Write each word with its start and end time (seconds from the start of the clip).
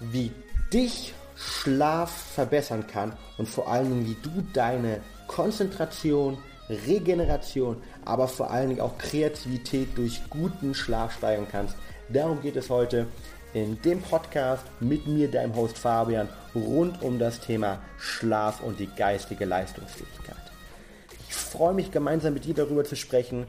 wie 0.00 0.32
dich 0.72 1.14
Schlaf 1.36 2.10
verbessern 2.10 2.86
kann 2.86 3.12
und 3.36 3.48
vor 3.48 3.70
allen 3.70 3.90
Dingen, 3.90 4.06
wie 4.06 4.16
du 4.22 4.42
deine 4.52 5.00
Konzentration, 5.28 6.38
Regeneration, 6.68 7.76
aber 8.04 8.28
vor 8.28 8.50
allen 8.50 8.70
Dingen 8.70 8.80
auch 8.80 8.98
Kreativität 8.98 9.96
durch 9.96 10.20
guten 10.30 10.74
Schlaf 10.74 11.16
steigern 11.16 11.46
kannst. 11.50 11.76
Darum 12.08 12.40
geht 12.42 12.56
es 12.56 12.70
heute 12.70 13.06
in 13.54 13.80
dem 13.82 14.02
Podcast 14.02 14.64
mit 14.80 15.06
mir, 15.06 15.30
deinem 15.30 15.54
Host 15.56 15.78
Fabian, 15.78 16.28
rund 16.54 17.02
um 17.02 17.18
das 17.18 17.40
Thema 17.40 17.78
Schlaf 17.98 18.62
und 18.62 18.78
die 18.78 18.88
geistige 18.88 19.44
Leistungsfähigkeit. 19.44 20.36
Ich 21.28 21.34
freue 21.34 21.74
mich 21.74 21.90
gemeinsam 21.90 22.34
mit 22.34 22.44
dir 22.44 22.54
darüber 22.54 22.84
zu 22.84 22.96
sprechen, 22.96 23.46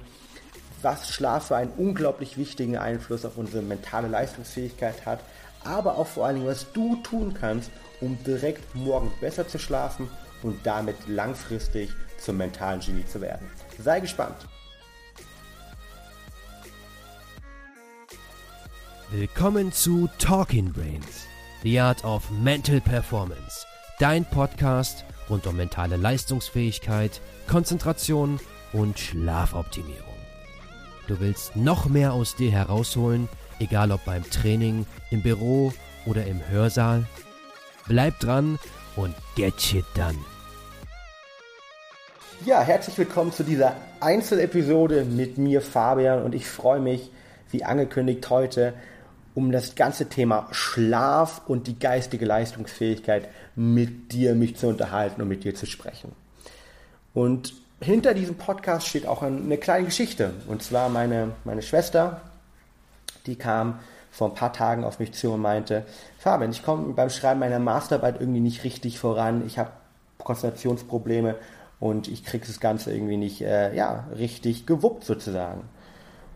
was 0.82 1.10
Schlaf 1.10 1.48
für 1.48 1.58
einen 1.58 1.72
unglaublich 1.72 2.38
wichtigen 2.38 2.78
Einfluss 2.78 3.26
auf 3.26 3.38
unsere 3.38 3.62
mentale 3.62 4.08
Leistungsfähigkeit 4.08 5.06
hat, 5.06 5.20
aber 5.64 5.98
auch 5.98 6.08
vor 6.08 6.26
allen 6.26 6.38
Dingen, 6.38 6.48
was 6.48 6.72
du 6.74 6.96
tun 6.98 7.34
kannst, 7.34 7.72
um 8.02 8.18
direkt 8.24 8.76
morgen 8.76 9.12
besser 9.20 9.48
zu 9.48 9.60
schlafen 9.60 10.10
und 10.42 10.66
damit 10.66 10.96
langfristig 11.08 11.92
zum 12.18 12.38
mentalen 12.38 12.80
Genie 12.80 13.06
zu 13.06 13.22
werden. 13.22 13.48
Sei 13.78 14.00
gespannt. 14.00 14.38
Willkommen 19.12 19.72
zu 19.72 20.08
Talking 20.20 20.72
Brains, 20.72 21.26
The 21.64 21.80
Art 21.80 22.04
of 22.04 22.30
Mental 22.30 22.80
Performance, 22.80 23.66
dein 23.98 24.24
Podcast 24.24 25.04
rund 25.30 25.48
um 25.48 25.58
mentale 25.58 25.98
Leistungsfähigkeit, 25.98 27.20
Konzentration 27.48 28.40
und 28.72 29.00
Schlafoptimierung. 29.00 30.06
Du 31.08 31.20
willst 31.20 31.56
noch 31.56 31.88
mehr 31.88 32.14
aus 32.14 32.36
dir 32.36 32.52
herausholen, 32.52 33.28
egal 33.60 33.92
ob 33.92 34.04
beim 34.06 34.30
Training, 34.30 34.86
im 35.12 35.22
Büro 35.22 35.74
oder 36.06 36.26
im 36.26 36.42
Hörsaal? 36.50 37.06
Bleib 37.88 38.20
dran 38.20 38.60
und 38.96 39.16
get 39.36 39.60
shit 39.62 39.86
done. 39.96 40.18
Ja, 42.46 42.62
herzlich 42.62 42.98
willkommen 42.98 43.34
zu 43.34 43.44
dieser 43.44 43.76
Einzelepisode 44.00 45.04
mit 45.04 45.38
mir, 45.38 45.62
Fabian, 45.62 46.24
und 46.24 46.34
ich 46.34 46.48
freue 46.48 46.80
mich, 46.80 47.12
wie 47.52 47.64
angekündigt, 47.64 48.30
heute 48.30 48.74
um 49.36 49.52
das 49.52 49.76
ganze 49.76 50.10
Thema 50.10 50.48
Schlaf 50.52 51.42
und 51.48 51.68
die 51.68 51.78
geistige 51.78 52.26
Leistungsfähigkeit 52.26 53.30
mit 53.56 54.12
dir, 54.12 54.36
mich 54.36 54.58
zu 54.58 54.68
unterhalten 54.68 55.22
und 55.22 55.28
mit 55.28 55.44
dir 55.44 55.56
zu 55.56 55.66
sprechen. 55.66 56.12
Und 57.14 57.54
hinter 57.82 58.14
diesem 58.14 58.36
Podcast 58.36 58.88
steht 58.88 59.06
auch 59.06 59.22
eine 59.22 59.58
kleine 59.58 59.86
Geschichte. 59.86 60.32
Und 60.48 60.64
zwar 60.64 60.90
meine, 60.90 61.32
meine 61.46 61.62
Schwester, 61.62 62.22
die 63.26 63.36
kam 63.36 63.80
vor 64.12 64.30
ein 64.30 64.34
paar 64.34 64.54
Tagen 64.54 64.84
auf 64.84 65.00
mich 65.00 65.14
zu 65.14 65.32
und 65.32 65.42
meinte, 65.42 65.86
Fabian, 66.18 66.52
ich 66.52 66.64
komme 66.64 66.94
beim 66.94 67.10
Schreiben 67.10 67.40
meiner 67.40 67.60
Masterarbeit 67.60 68.20
irgendwie 68.20 68.40
nicht 68.40 68.64
richtig 68.64 69.00
voran. 69.00 69.44
Ich 69.46 69.60
habe 69.60 69.72
Konzentrationsprobleme 70.18 71.36
und 71.80 72.08
ich 72.08 72.26
kriege 72.26 72.46
das 72.46 72.60
Ganze 72.60 72.94
irgendwie 72.94 73.18
nicht 73.18 73.42
äh, 73.42 73.76
ja, 73.76 74.06
richtig 74.18 74.66
gewuppt 74.66 75.06
sozusagen. 75.06 75.62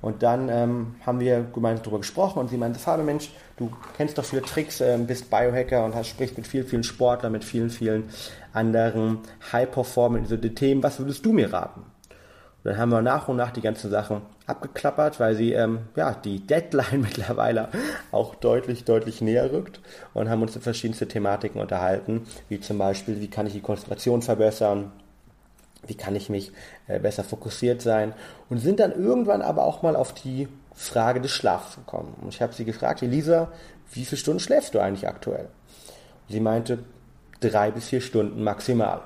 Und 0.01 0.21
dann 0.21 0.49
ähm, 0.49 0.95
haben 1.05 1.21
wir 1.21 1.45
gemeinsam 1.53 1.83
darüber 1.83 1.99
gesprochen 1.99 2.39
und 2.39 2.49
sie 2.49 2.57
meinte, 2.57 2.77
Fabian, 2.77 3.05
Mensch, 3.05 3.31
du 3.55 3.71
kennst 3.95 4.17
doch 4.17 4.25
viele 4.25 4.41
Tricks, 4.41 4.81
äh, 4.81 4.97
bist 4.97 5.29
Biohacker 5.29 5.85
und 5.85 5.95
hast, 5.95 6.09
sprichst 6.09 6.35
mit 6.35 6.45
vielen, 6.45 6.67
vielen 6.67 6.83
Sportlern, 6.83 7.31
mit 7.31 7.45
vielen, 7.45 7.69
vielen 7.69 8.09
anderen 8.51 9.19
High-Performern, 9.51 10.25
so 10.25 10.35
die 10.35 10.53
Themen, 10.53 10.83
was 10.83 10.99
würdest 10.99 11.25
du 11.25 11.31
mir 11.31 11.51
raten? 11.53 11.83
Und 12.63 12.71
dann 12.71 12.77
haben 12.77 12.89
wir 12.91 13.01
nach 13.01 13.27
und 13.27 13.37
nach 13.37 13.51
die 13.51 13.61
ganzen 13.61 13.91
Sachen 13.91 14.21
abgeklappert, 14.47 15.19
weil 15.19 15.35
sie 15.35 15.53
ähm, 15.53 15.79
ja 15.95 16.13
die 16.13 16.45
Deadline 16.45 17.01
mittlerweile 17.07 17.69
auch 18.11 18.35
deutlich, 18.35 18.85
deutlich 18.85 19.21
näher 19.21 19.51
rückt 19.51 19.81
und 20.13 20.29
haben 20.29 20.41
uns 20.41 20.55
über 20.55 20.63
verschiedenste 20.63 21.07
Thematiken 21.07 21.59
unterhalten, 21.59 22.25
wie 22.49 22.59
zum 22.59 22.77
Beispiel, 22.77 23.19
wie 23.19 23.29
kann 23.29 23.47
ich 23.47 23.53
die 23.53 23.61
Konzentration 23.61 24.21
verbessern, 24.21 24.91
wie 25.85 25.95
kann 25.95 26.15
ich 26.15 26.29
mich 26.29 26.51
äh, 26.87 26.99
besser 26.99 27.23
fokussiert 27.23 27.81
sein 27.81 28.13
und 28.49 28.59
sind 28.59 28.79
dann 28.79 28.93
irgendwann 28.93 29.41
aber 29.41 29.65
auch 29.65 29.81
mal 29.81 29.97
auf 29.97 30.13
die 30.13 30.47
Frage 30.73 31.19
des 31.19 31.31
Schlafs 31.31 31.75
gekommen. 31.75 32.15
Und 32.21 32.33
ich 32.33 32.41
habe 32.41 32.53
sie 32.53 32.65
gefragt, 32.65 33.03
Elisa, 33.03 33.51
wie 33.91 34.05
viele 34.05 34.19
Stunden 34.19 34.39
schläfst 34.39 34.73
du 34.73 34.79
eigentlich 34.79 35.07
aktuell? 35.07 35.49
sie 36.29 36.39
meinte, 36.39 36.79
drei 37.39 37.71
bis 37.71 37.89
vier 37.89 38.01
Stunden 38.01 38.43
maximal. 38.43 39.01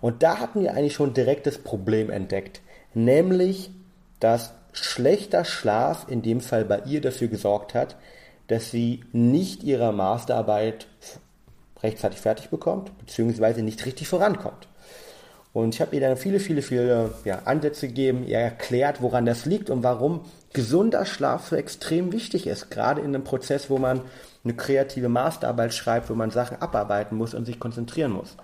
Und 0.00 0.22
da 0.22 0.38
hatten 0.38 0.62
wir 0.62 0.74
eigentlich 0.74 0.94
schon 0.94 1.14
direkt 1.14 1.46
das 1.46 1.58
Problem 1.58 2.10
entdeckt, 2.10 2.60
nämlich, 2.96 3.70
dass 4.18 4.52
schlechter 4.72 5.44
Schlaf 5.44 6.06
in 6.08 6.22
dem 6.22 6.40
Fall 6.40 6.64
bei 6.64 6.80
ihr 6.86 7.00
dafür 7.00 7.28
gesorgt 7.28 7.74
hat, 7.74 7.96
dass 8.48 8.70
sie 8.70 9.04
nicht 9.12 9.62
ihre 9.62 9.92
Masterarbeit 9.92 10.86
rechtzeitig 11.82 12.20
fertig 12.20 12.48
bekommt, 12.48 12.96
beziehungsweise 12.98 13.62
nicht 13.62 13.84
richtig 13.86 14.08
vorankommt. 14.08 14.68
Und 15.52 15.74
ich 15.74 15.80
habe 15.80 15.94
ihr 15.94 16.02
dann 16.02 16.16
viele, 16.16 16.38
viele, 16.38 16.60
viele 16.60 17.14
ja, 17.24 17.42
Ansätze 17.44 17.88
gegeben, 17.88 18.26
ihr 18.26 18.38
erklärt, 18.38 19.00
woran 19.00 19.24
das 19.24 19.46
liegt 19.46 19.70
und 19.70 19.82
warum 19.82 20.20
gesunder 20.52 21.06
Schlaf 21.06 21.48
so 21.48 21.56
extrem 21.56 22.12
wichtig 22.12 22.46
ist. 22.46 22.70
Gerade 22.70 23.00
in 23.00 23.08
einem 23.08 23.24
Prozess, 23.24 23.70
wo 23.70 23.78
man 23.78 24.02
eine 24.46 24.56
kreative 24.56 25.08
Masterarbeit 25.08 25.74
schreibt, 25.74 26.08
wo 26.08 26.14
man 26.14 26.30
Sachen 26.30 26.60
abarbeiten 26.62 27.16
muss 27.16 27.34
und 27.34 27.44
sich 27.44 27.58
konzentrieren 27.58 28.12
muss. 28.12 28.36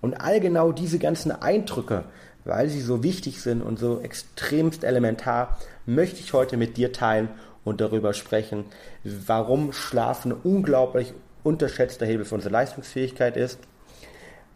Und 0.00 0.14
all 0.14 0.40
genau 0.40 0.72
diese 0.72 0.98
ganzen 0.98 1.32
Eindrücke, 1.32 2.04
weil 2.44 2.68
sie 2.68 2.80
so 2.80 3.02
wichtig 3.02 3.42
sind 3.42 3.60
und 3.60 3.78
so 3.78 4.00
extremst 4.00 4.84
elementar, 4.84 5.58
möchte 5.86 6.20
ich 6.20 6.32
heute 6.32 6.56
mit 6.56 6.76
dir 6.76 6.92
teilen 6.92 7.28
und 7.64 7.80
darüber 7.80 8.14
sprechen, 8.14 8.64
warum 9.04 9.72
Schlaf 9.72 10.24
ein 10.24 10.32
unglaublich 10.32 11.12
unterschätzter 11.42 12.06
Hebel 12.06 12.24
für 12.24 12.36
unsere 12.36 12.52
Leistungsfähigkeit 12.52 13.36
ist, 13.36 13.58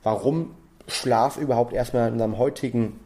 warum 0.03 0.55
Schlaf 0.87 1.37
überhaupt 1.37 1.73
erstmal 1.73 2.07
in 2.09 2.15
unserem 2.15 2.39
heutigen 2.39 3.01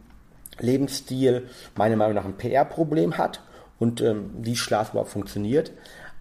Lebensstil 0.58 1.48
meiner 1.76 1.96
Meinung 1.96 2.14
nach 2.14 2.24
ein 2.24 2.36
PR-Problem 2.36 3.16
hat 3.18 3.40
und 3.78 4.00
ähm, 4.00 4.30
wie 4.38 4.56
Schlaf 4.56 4.90
überhaupt 4.90 5.10
funktioniert. 5.10 5.72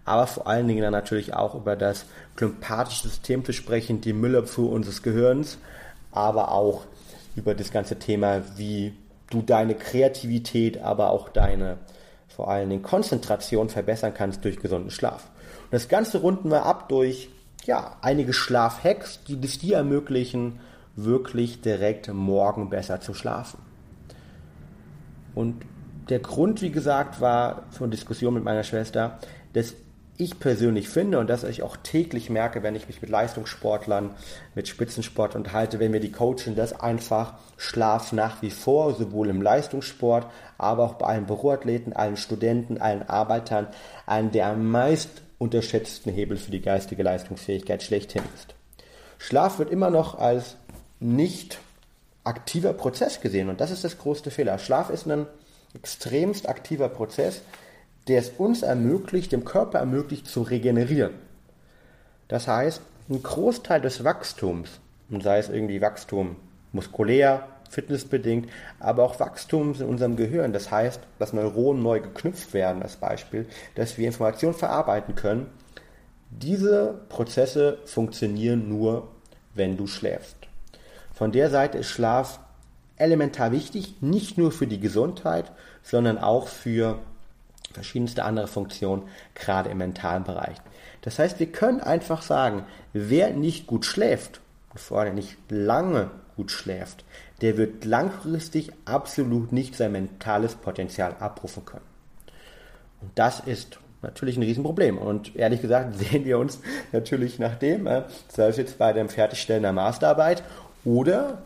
Aber 0.08 0.26
vor 0.26 0.46
allen 0.46 0.66
Dingen 0.66 0.82
dann 0.82 0.92
natürlich 0.92 1.34
auch 1.34 1.54
über 1.54 1.76
das 1.76 2.06
glympathische 2.34 3.08
System 3.08 3.44
zu 3.44 3.52
sprechen, 3.52 4.00
die 4.00 4.14
Müllabfuhr 4.14 4.72
unseres 4.72 5.02
Gehirns, 5.02 5.58
aber 6.12 6.50
auch 6.52 6.84
über 7.36 7.54
das 7.54 7.70
ganze 7.70 7.98
Thema, 7.98 8.42
wie 8.56 8.94
du 9.30 9.42
deine 9.42 9.74
Kreativität, 9.74 10.80
aber 10.80 11.10
auch 11.10 11.28
deine 11.28 11.76
vor 12.28 12.50
allen 12.50 12.70
Dingen 12.70 12.82
Konzentration 12.82 13.68
verbessern 13.68 14.14
kannst 14.14 14.44
durch 14.44 14.58
gesunden 14.60 14.90
Schlaf. 14.90 15.28
Und 15.64 15.72
das 15.72 15.88
Ganze 15.88 16.18
runden 16.18 16.50
wir 16.50 16.64
ab 16.64 16.88
durch 16.88 17.28
ja, 17.66 17.96
einige 18.00 18.32
Schlafhacks, 18.32 19.20
die 19.24 19.38
es 19.42 19.58
dir 19.58 19.76
ermöglichen, 19.76 20.60
wirklich 20.96 21.60
direkt 21.60 22.12
morgen 22.12 22.70
besser 22.70 23.00
zu 23.00 23.12
schlafen. 23.12 23.58
Und 25.34 25.62
der 26.08 26.20
Grund, 26.20 26.62
wie 26.62 26.70
gesagt, 26.70 27.20
war 27.20 27.64
von 27.70 27.90
Diskussion 27.90 28.32
mit 28.32 28.44
meiner 28.44 28.64
Schwester, 28.64 29.18
dass 29.52 29.74
ich 30.18 30.38
persönlich 30.38 30.88
finde 30.88 31.18
und 31.18 31.28
das 31.28 31.44
ich 31.44 31.62
auch 31.62 31.76
täglich 31.76 32.28
merke, 32.28 32.62
wenn 32.62 32.74
ich 32.74 32.88
mich 32.88 33.00
mit 33.00 33.10
Leistungssportlern, 33.10 34.10
mit 34.54 34.68
Spitzensport 34.68 35.34
unterhalte, 35.36 35.78
wenn 35.78 35.92
wir 35.92 36.00
die 36.00 36.12
coachen, 36.12 36.56
dass 36.56 36.78
einfach 36.78 37.34
Schlaf 37.56 38.12
nach 38.12 38.42
wie 38.42 38.50
vor 38.50 38.94
sowohl 38.94 39.30
im 39.30 39.40
Leistungssport, 39.40 40.26
aber 40.58 40.84
auch 40.84 40.94
bei 40.94 41.06
allen 41.06 41.26
Büroathleten, 41.26 41.92
allen 41.92 42.16
Studenten, 42.16 42.78
allen 42.78 43.08
Arbeitern 43.08 43.68
ein 44.06 44.32
der 44.32 44.54
meist 44.54 45.22
unterschätzten 45.38 46.12
Hebel 46.12 46.36
für 46.36 46.50
die 46.50 46.60
geistige 46.60 47.04
Leistungsfähigkeit 47.04 47.82
schlechthin 47.82 48.24
ist. 48.34 48.54
Schlaf 49.18 49.58
wird 49.58 49.70
immer 49.70 49.90
noch 49.90 50.18
als 50.18 50.56
nicht 51.00 51.60
aktiver 52.24 52.72
Prozess 52.72 53.20
gesehen. 53.20 53.48
Und 53.48 53.60
das 53.60 53.70
ist 53.70 53.84
das 53.84 53.98
größte 53.98 54.30
Fehler. 54.30 54.58
Schlaf 54.58 54.90
ist 54.90 55.06
ein 55.06 55.26
extremst 55.74 56.48
aktiver 56.48 56.88
Prozess, 56.88 57.42
der 58.08 58.20
es 58.20 58.30
uns 58.30 58.62
ermöglicht, 58.62 59.32
dem 59.32 59.44
Körper 59.44 59.78
ermöglicht 59.78 60.26
zu 60.26 60.42
regenerieren. 60.42 61.12
Das 62.28 62.48
heißt, 62.48 62.82
ein 63.10 63.22
Großteil 63.22 63.80
des 63.80 64.04
Wachstums, 64.04 64.80
und 65.10 65.22
sei 65.22 65.38
es 65.38 65.48
irgendwie 65.48 65.80
Wachstum 65.80 66.36
muskulär, 66.72 67.46
fitnessbedingt, 67.70 68.48
aber 68.80 69.04
auch 69.04 69.20
Wachstum 69.20 69.74
in 69.74 69.86
unserem 69.86 70.16
Gehirn. 70.16 70.52
Das 70.52 70.70
heißt, 70.70 71.00
dass 71.18 71.32
Neuronen 71.32 71.82
neu 71.82 72.00
geknüpft 72.00 72.54
werden, 72.54 72.82
als 72.82 72.96
Beispiel, 72.96 73.46
dass 73.74 73.98
wir 73.98 74.06
Informationen 74.06 74.54
verarbeiten 74.54 75.14
können. 75.14 75.46
Diese 76.30 77.00
Prozesse 77.08 77.78
funktionieren 77.84 78.68
nur, 78.68 79.08
wenn 79.54 79.76
du 79.76 79.86
schläfst. 79.86 80.36
Von 81.12 81.32
der 81.32 81.50
Seite 81.50 81.78
ist 81.78 81.88
Schlaf 81.88 82.40
elementar 82.96 83.52
wichtig, 83.52 83.96
nicht 84.00 84.38
nur 84.38 84.52
für 84.52 84.66
die 84.66 84.80
Gesundheit, 84.80 85.52
sondern 85.82 86.18
auch 86.18 86.48
für 86.48 86.98
verschiedenste 87.72 88.24
andere 88.24 88.48
Funktionen, 88.48 89.02
gerade 89.34 89.70
im 89.70 89.78
mentalen 89.78 90.24
Bereich. 90.24 90.56
Das 91.02 91.18
heißt, 91.18 91.38
wir 91.38 91.50
können 91.52 91.80
einfach 91.80 92.22
sagen, 92.22 92.64
wer 92.92 93.30
nicht 93.30 93.66
gut 93.66 93.84
schläft, 93.84 94.40
und 94.70 94.80
vor 94.80 95.00
allem 95.00 95.14
nicht 95.14 95.36
lange 95.48 96.10
gut 96.36 96.50
schläft, 96.50 97.04
der 97.40 97.56
wird 97.56 97.84
langfristig 97.84 98.72
absolut 98.84 99.52
nicht 99.52 99.76
sein 99.76 99.92
mentales 99.92 100.54
Potenzial 100.54 101.16
abrufen 101.20 101.64
können. 101.64 101.84
Und 103.00 103.12
das 103.14 103.40
ist 103.40 103.78
natürlich 104.02 104.36
ein 104.36 104.42
Riesenproblem. 104.42 104.98
Und 104.98 105.36
ehrlich 105.36 105.62
gesagt 105.62 105.96
sehen 105.98 106.24
wir 106.24 106.38
uns 106.38 106.60
natürlich 106.92 107.38
nach 107.38 107.56
dem, 107.56 107.86
äh, 107.86 108.02
sei 108.28 108.48
es 108.48 108.56
jetzt 108.56 108.78
bei 108.78 108.92
dem 108.92 109.08
Fertigstellen 109.08 109.62
der 109.62 109.72
Masterarbeit 109.72 110.42
oder 110.84 111.38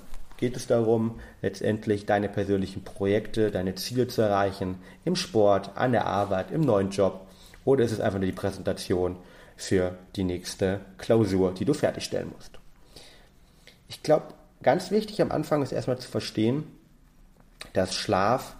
geht 0.42 0.56
es 0.56 0.66
darum, 0.66 1.20
letztendlich 1.40 2.04
deine 2.04 2.28
persönlichen 2.28 2.82
Projekte, 2.82 3.52
deine 3.52 3.76
Ziele 3.76 4.08
zu 4.08 4.22
erreichen, 4.22 4.78
im 5.04 5.14
Sport, 5.14 5.70
an 5.76 5.92
der 5.92 6.06
Arbeit, 6.06 6.50
im 6.50 6.62
neuen 6.62 6.90
Job 6.90 7.28
oder 7.64 7.84
ist 7.84 7.92
es 7.92 8.00
einfach 8.00 8.18
nur 8.18 8.26
die 8.26 8.32
Präsentation 8.32 9.14
für 9.56 9.96
die 10.16 10.24
nächste 10.24 10.80
Klausur, 10.98 11.54
die 11.54 11.64
du 11.64 11.74
fertigstellen 11.74 12.32
musst. 12.34 12.58
Ich 13.86 14.02
glaube, 14.02 14.34
ganz 14.64 14.90
wichtig 14.90 15.22
am 15.22 15.30
Anfang 15.30 15.62
ist 15.62 15.70
erstmal 15.70 16.00
zu 16.00 16.10
verstehen, 16.10 16.64
dass 17.72 17.94
Schlaf 17.94 18.56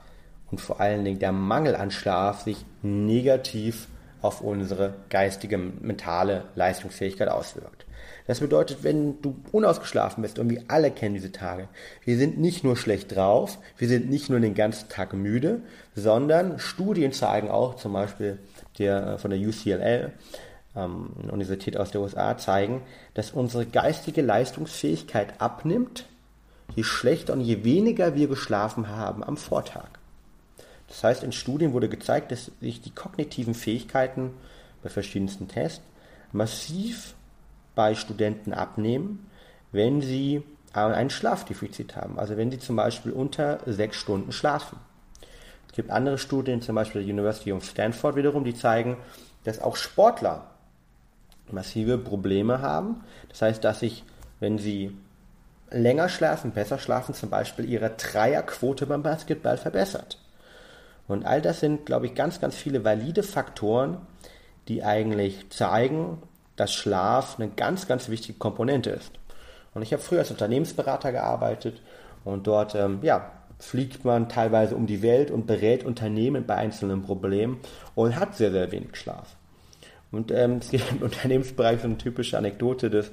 und 0.52 0.61
vor 0.61 0.79
allen 0.79 1.05
Dingen 1.05 1.19
der 1.19 1.32
Mangel 1.32 1.75
an 1.75 1.90
Schlaf 1.90 2.43
sich 2.43 2.64
negativ 2.82 3.88
auf 4.20 4.40
unsere 4.40 4.94
geistige, 5.08 5.58
mentale 5.58 6.44
Leistungsfähigkeit 6.55 7.29
auswirkt. 7.29 7.87
Das 8.27 8.41
bedeutet, 8.41 8.85
wenn 8.85 9.21
du 9.21 9.37
unausgeschlafen 9.51 10.23
bist, 10.23 10.39
und 10.39 10.49
wir 10.49 10.63
alle 10.69 10.91
kennen 10.91 11.15
diese 11.15 11.33
Tage, 11.33 11.69
wir 12.05 12.17
sind 12.17 12.39
nicht 12.39 12.63
nur 12.65 12.77
schlecht 12.77 13.15
drauf, 13.15 13.59
wir 13.79 13.89
sind 13.89 14.09
nicht 14.09 14.31
nur 14.31 14.41
den 14.41 14.55
ganzen 14.55 14.89
Tag 14.89 15.13
müde, 15.13 15.61
sondern 15.95 16.59
Studien 16.59 17.13
zeigen 17.13 17.51
auch, 17.51 17.77
zum 17.77 17.93
Beispiel 17.93 18.39
der, 18.79 19.07
äh, 19.07 19.19
von 19.19 19.31
der 19.31 19.41
UCLA, 19.41 20.11
ähm, 20.75 21.11
Universität 21.31 21.77
aus 21.77 21.91
der 21.91 22.01
USA, 22.01 22.39
zeigen, 22.39 22.83
dass 23.15 23.33
unsere 23.33 23.67
geistige 23.67 24.23
Leistungsfähigkeit 24.23 25.41
abnimmt, 25.41 26.07
je 26.75 26.85
schlechter 26.85 27.33
und 27.33 27.41
je 27.41 27.65
weniger 27.65 28.15
wir 28.15 28.29
geschlafen 28.29 28.89
haben 28.89 29.23
am 29.23 29.37
Vortag. 29.37 29.89
Das 30.89 31.05
heißt, 31.05 31.25
in 31.25 31.33
Studien 31.33 31.73
wurde 31.73 31.89
gezeigt, 31.89 32.33
dass 32.33 32.51
sich 32.61 32.81
die 32.81 32.95
kognitiven 32.95 33.55
Fähigkeiten 33.55 34.31
bei 34.83 34.89
verschiedensten 34.89 35.49
Tests 35.49 35.83
massiv 36.33 37.15
bei 37.75 37.95
Studenten 37.95 38.53
abnehmen, 38.53 39.29
wenn 39.73 40.01
sie 40.01 40.43
ein 40.73 41.11
Schlafdefizit 41.11 41.97
haben. 41.97 42.19
Also 42.19 42.37
wenn 42.37 42.51
sie 42.51 42.59
zum 42.59 42.77
Beispiel 42.77 43.13
unter 43.13 43.59
sechs 43.67 43.97
Stunden 43.97 44.33
schlafen. 44.33 44.79
Es 45.69 45.77
gibt 45.77 45.91
andere 45.91 46.19
Studien, 46.19 46.63
zum 46.63 46.75
Beispiel 46.75 47.03
der 47.05 47.13
University 47.13 47.53
of 47.53 47.65
Stanford 47.65 48.17
wiederum, 48.17 48.45
die 48.45 48.55
zeigen, 48.55 48.97
dass 49.45 49.61
auch 49.61 49.77
Sportler 49.77 50.47
massive 51.51 51.99
Probleme 51.99 52.61
haben. 52.61 53.03
Das 53.29 53.43
heißt, 53.43 53.65
dass 53.65 53.81
sich, 53.81 54.05
wenn 54.41 54.59
sie 54.59 54.97
länger 55.71 56.09
schlafen, 56.09 56.53
besser 56.53 56.79
schlafen, 56.79 57.15
zum 57.15 57.31
Beispiel 57.31 57.65
ihre 57.65 57.91
Dreierquote 57.91 58.87
beim 58.87 59.03
Basketball 59.03 59.57
verbessert. 59.57 60.19
Und 61.09 61.27
all 61.27 61.43
das 61.43 61.61
sind, 61.61 61.87
glaube 61.87 62.07
ich, 62.07 62.15
ganz, 62.15 62.41
ganz 62.41 62.55
viele 62.55 62.85
valide 62.85 63.23
Faktoren, 63.23 63.99
die 64.69 64.85
eigentlich 64.85 65.51
zeigen, 65.51 66.23
dass 66.57 66.73
Schlaf 66.73 67.39
eine 67.39 67.49
ganz, 67.49 67.87
ganz 67.89 68.09
wichtige 68.09 68.39
Komponente 68.39 68.91
ist. 68.91 69.13
Und 69.75 69.83
ich 69.83 69.93
habe 69.93 70.03
früher 70.03 70.21
als 70.21 70.31
Unternehmensberater 70.31 71.13
gearbeitet 71.13 71.81
und 72.25 72.47
dort, 72.47 72.75
ähm, 72.75 72.99
ja, 73.03 73.33
fliegt 73.59 74.05
man 74.05 74.29
teilweise 74.29 74.75
um 74.75 74.87
die 74.87 75.03
Welt 75.03 75.31
und 75.31 75.47
berät 75.47 75.85
Unternehmen 75.85 76.47
bei 76.47 76.57
einzelnen 76.57 77.03
Problemen 77.03 77.61
und 77.95 78.17
hat 78.19 78.37
sehr, 78.37 78.51
sehr 78.51 78.73
wenig 78.73 78.97
Schlaf. 78.97 79.37
Und 80.11 80.31
ähm, 80.31 80.59
es 80.61 80.71
gibt 80.71 80.91
im 80.91 81.03
Unternehmensbereich 81.03 81.81
so 81.81 81.87
eine 81.87 81.99
typische 81.99 82.37
Anekdote 82.37 82.91
des 82.91 83.13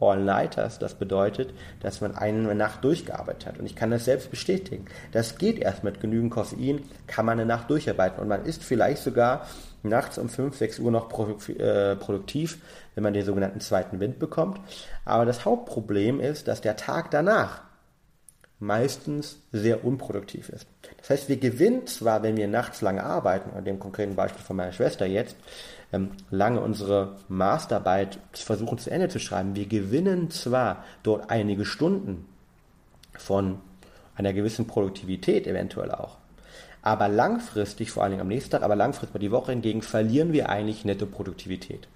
All-Nighters. 0.00 0.78
Das 0.78 0.94
bedeutet, 0.94 1.52
dass 1.80 2.00
man 2.00 2.16
eine 2.16 2.54
Nacht 2.54 2.82
durchgearbeitet 2.82 3.46
hat. 3.46 3.58
Und 3.58 3.66
ich 3.66 3.76
kann 3.76 3.90
das 3.90 4.06
selbst 4.06 4.30
bestätigen. 4.30 4.86
Das 5.12 5.36
geht 5.36 5.58
erst 5.58 5.84
mit 5.84 6.00
genügend 6.00 6.30
Koffein, 6.30 6.82
kann 7.06 7.26
man 7.26 7.38
eine 7.38 7.46
Nacht 7.46 7.68
durcharbeiten. 7.70 8.20
Und 8.20 8.28
man 8.28 8.44
ist 8.44 8.64
vielleicht 8.64 9.02
sogar 9.02 9.46
nachts 9.82 10.18
um 10.18 10.28
5, 10.28 10.56
6 10.56 10.78
Uhr 10.80 10.90
noch 10.90 11.10
äh, 11.48 11.96
produktiv, 11.96 12.58
wenn 12.94 13.04
man 13.04 13.14
den 13.14 13.24
sogenannten 13.24 13.60
zweiten 13.60 14.00
Wind 14.00 14.18
bekommt. 14.18 14.60
Aber 15.04 15.24
das 15.24 15.44
Hauptproblem 15.44 16.20
ist, 16.20 16.48
dass 16.48 16.60
der 16.60 16.76
Tag 16.76 17.10
danach 17.10 17.62
meistens 18.60 19.38
sehr 19.52 19.84
unproduktiv 19.84 20.50
ist. 20.50 20.66
Das 20.98 21.10
heißt, 21.10 21.28
wir 21.28 21.38
gewinnen 21.38 21.86
zwar, 21.86 22.22
wenn 22.22 22.36
wir 22.36 22.46
nachts 22.46 22.82
lange 22.82 23.02
arbeiten, 23.02 23.56
an 23.56 23.64
dem 23.64 23.80
konkreten 23.80 24.14
Beispiel 24.14 24.42
von 24.42 24.56
meiner 24.56 24.72
Schwester 24.72 25.06
jetzt, 25.06 25.34
ähm, 25.92 26.10
lange 26.30 26.60
unsere 26.60 27.16
Masterarbeit 27.28 28.18
versuchen 28.32 28.78
zu 28.78 28.90
Ende 28.90 29.08
zu 29.08 29.18
schreiben. 29.18 29.56
Wir 29.56 29.66
gewinnen 29.66 30.30
zwar 30.30 30.84
dort 31.02 31.30
einige 31.30 31.64
Stunden 31.64 32.28
von 33.18 33.60
einer 34.14 34.32
gewissen 34.32 34.66
Produktivität 34.66 35.46
eventuell 35.46 35.90
auch, 35.90 36.18
aber 36.82 37.08
langfristig, 37.08 37.90
vor 37.90 38.02
allen 38.02 38.12
Dingen 38.12 38.22
am 38.22 38.28
nächsten 38.28 38.50
Tag, 38.50 38.62
aber 38.62 38.76
langfristig 38.76 39.12
bei 39.12 39.18
die 39.18 39.30
Woche 39.30 39.52
hingegen 39.52 39.82
verlieren 39.82 40.32
wir 40.32 40.48
eigentlich 40.48 40.84
nette 40.84 41.06
Produktivität. 41.06 41.88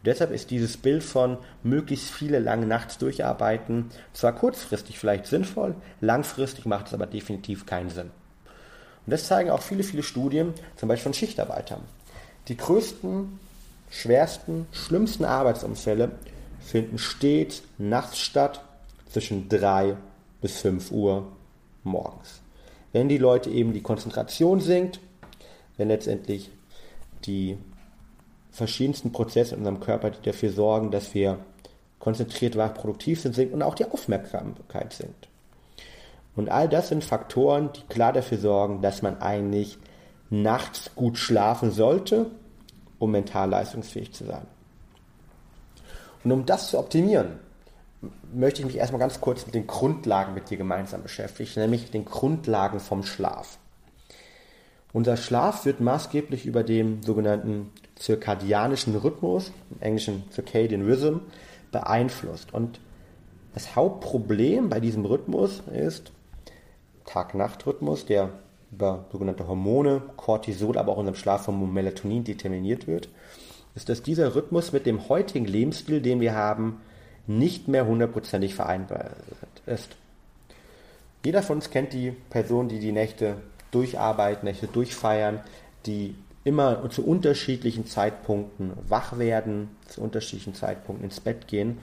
Und 0.00 0.06
deshalb 0.06 0.30
ist 0.30 0.50
dieses 0.50 0.76
Bild 0.76 1.02
von 1.02 1.38
möglichst 1.62 2.10
viele 2.10 2.38
lange 2.38 2.66
nachts 2.66 2.98
durcharbeiten 2.98 3.90
zwar 4.12 4.34
kurzfristig 4.34 4.98
vielleicht 4.98 5.26
sinnvoll, 5.26 5.74
langfristig 6.00 6.66
macht 6.66 6.88
es 6.88 6.94
aber 6.94 7.06
definitiv 7.06 7.66
keinen 7.66 7.90
Sinn. 7.90 8.10
Und 9.06 9.10
das 9.12 9.26
zeigen 9.26 9.50
auch 9.50 9.62
viele, 9.62 9.82
viele 9.82 10.02
Studien, 10.02 10.54
zum 10.76 10.88
Beispiel 10.88 11.04
von 11.04 11.14
Schichtarbeitern. 11.14 11.80
Die 12.48 12.56
größten, 12.56 13.38
schwersten, 13.90 14.66
schlimmsten 14.72 15.24
Arbeitsunfälle 15.24 16.12
finden 16.60 16.98
stets 16.98 17.62
nachts 17.78 18.18
statt 18.18 18.62
zwischen 19.10 19.48
3 19.48 19.96
bis 20.40 20.60
5 20.60 20.90
Uhr 20.92 21.32
morgens. 21.82 22.39
Wenn 22.92 23.08
die 23.08 23.18
Leute 23.18 23.50
eben 23.50 23.72
die 23.72 23.82
Konzentration 23.82 24.60
sinkt, 24.60 25.00
wenn 25.76 25.88
letztendlich 25.88 26.50
die 27.24 27.58
verschiedensten 28.50 29.12
Prozesse 29.12 29.54
in 29.54 29.60
unserem 29.60 29.80
Körper, 29.80 30.10
die 30.10 30.22
dafür 30.22 30.50
sorgen, 30.50 30.90
dass 30.90 31.14
wir 31.14 31.38
konzentriert 31.98 32.56
wach 32.56 32.74
produktiv 32.74 33.20
sind, 33.20 33.34
sinkt 33.34 33.54
und 33.54 33.62
auch 33.62 33.74
die 33.74 33.84
Aufmerksamkeit 33.84 34.92
sinkt. 34.92 35.28
Und 36.34 36.48
all 36.48 36.68
das 36.68 36.88
sind 36.88 37.04
Faktoren, 37.04 37.70
die 37.74 37.82
klar 37.82 38.12
dafür 38.12 38.38
sorgen, 38.38 38.82
dass 38.82 39.02
man 39.02 39.20
eigentlich 39.20 39.78
nachts 40.30 40.94
gut 40.94 41.18
schlafen 41.18 41.70
sollte 41.70 42.30
um 43.00 43.10
mental 43.10 43.50
leistungsfähig 43.50 44.12
zu 44.12 44.24
sein. 44.24 44.46
Und 46.22 46.30
um 46.30 46.46
das 46.46 46.68
zu 46.68 46.78
optimieren, 46.78 47.40
möchte 48.32 48.60
ich 48.60 48.66
mich 48.66 48.76
erstmal 48.76 49.00
ganz 49.00 49.20
kurz 49.20 49.46
mit 49.46 49.54
den 49.54 49.66
Grundlagen 49.66 50.34
mit 50.34 50.50
dir 50.50 50.56
gemeinsam 50.56 51.02
beschäftigen, 51.02 51.60
nämlich 51.60 51.90
den 51.90 52.04
Grundlagen 52.04 52.80
vom 52.80 53.02
Schlaf. 53.02 53.58
Unser 54.92 55.16
Schlaf 55.16 55.64
wird 55.64 55.80
maßgeblich 55.80 56.46
über 56.46 56.64
den 56.64 57.02
sogenannten 57.02 57.70
zirkadianischen 57.94 58.96
Rhythmus, 58.96 59.52
im 59.70 59.80
Englischen 59.80 60.24
Circadian 60.32 60.82
Rhythm, 60.82 61.20
beeinflusst. 61.70 62.52
Und 62.52 62.80
das 63.54 63.76
Hauptproblem 63.76 64.68
bei 64.68 64.80
diesem 64.80 65.04
Rhythmus 65.04 65.62
ist 65.72 66.12
Tag-Nacht-Rhythmus, 67.04 68.06
der 68.06 68.30
über 68.72 69.06
sogenannte 69.12 69.46
Hormone, 69.46 70.02
Cortisol, 70.16 70.78
aber 70.78 70.92
auch 70.92 70.98
unserem 70.98 71.16
Schlafhormon 71.16 71.72
Melatonin 71.72 72.24
determiniert 72.24 72.86
wird, 72.86 73.08
ist, 73.74 73.88
dass 73.88 74.02
dieser 74.02 74.34
Rhythmus 74.34 74.72
mit 74.72 74.86
dem 74.86 75.08
heutigen 75.08 75.44
Lebensstil, 75.44 76.00
den 76.00 76.20
wir 76.20 76.34
haben, 76.34 76.80
nicht 77.38 77.68
mehr 77.68 77.86
hundertprozentig 77.86 78.54
vereinbar 78.54 79.10
ist. 79.66 79.96
Jeder 81.24 81.42
von 81.42 81.56
uns 81.56 81.70
kennt 81.70 81.92
die 81.92 82.10
Person, 82.30 82.68
die 82.68 82.80
die 82.80 82.92
Nächte 82.92 83.36
durcharbeiten, 83.70 84.48
Nächte 84.48 84.66
durchfeiern, 84.66 85.40
die 85.86 86.16
immer 86.42 86.88
zu 86.90 87.06
unterschiedlichen 87.06 87.86
Zeitpunkten 87.86 88.72
wach 88.88 89.18
werden, 89.18 89.68
zu 89.86 90.00
unterschiedlichen 90.00 90.54
Zeitpunkten 90.54 91.04
ins 91.04 91.20
Bett 91.20 91.46
gehen. 91.46 91.78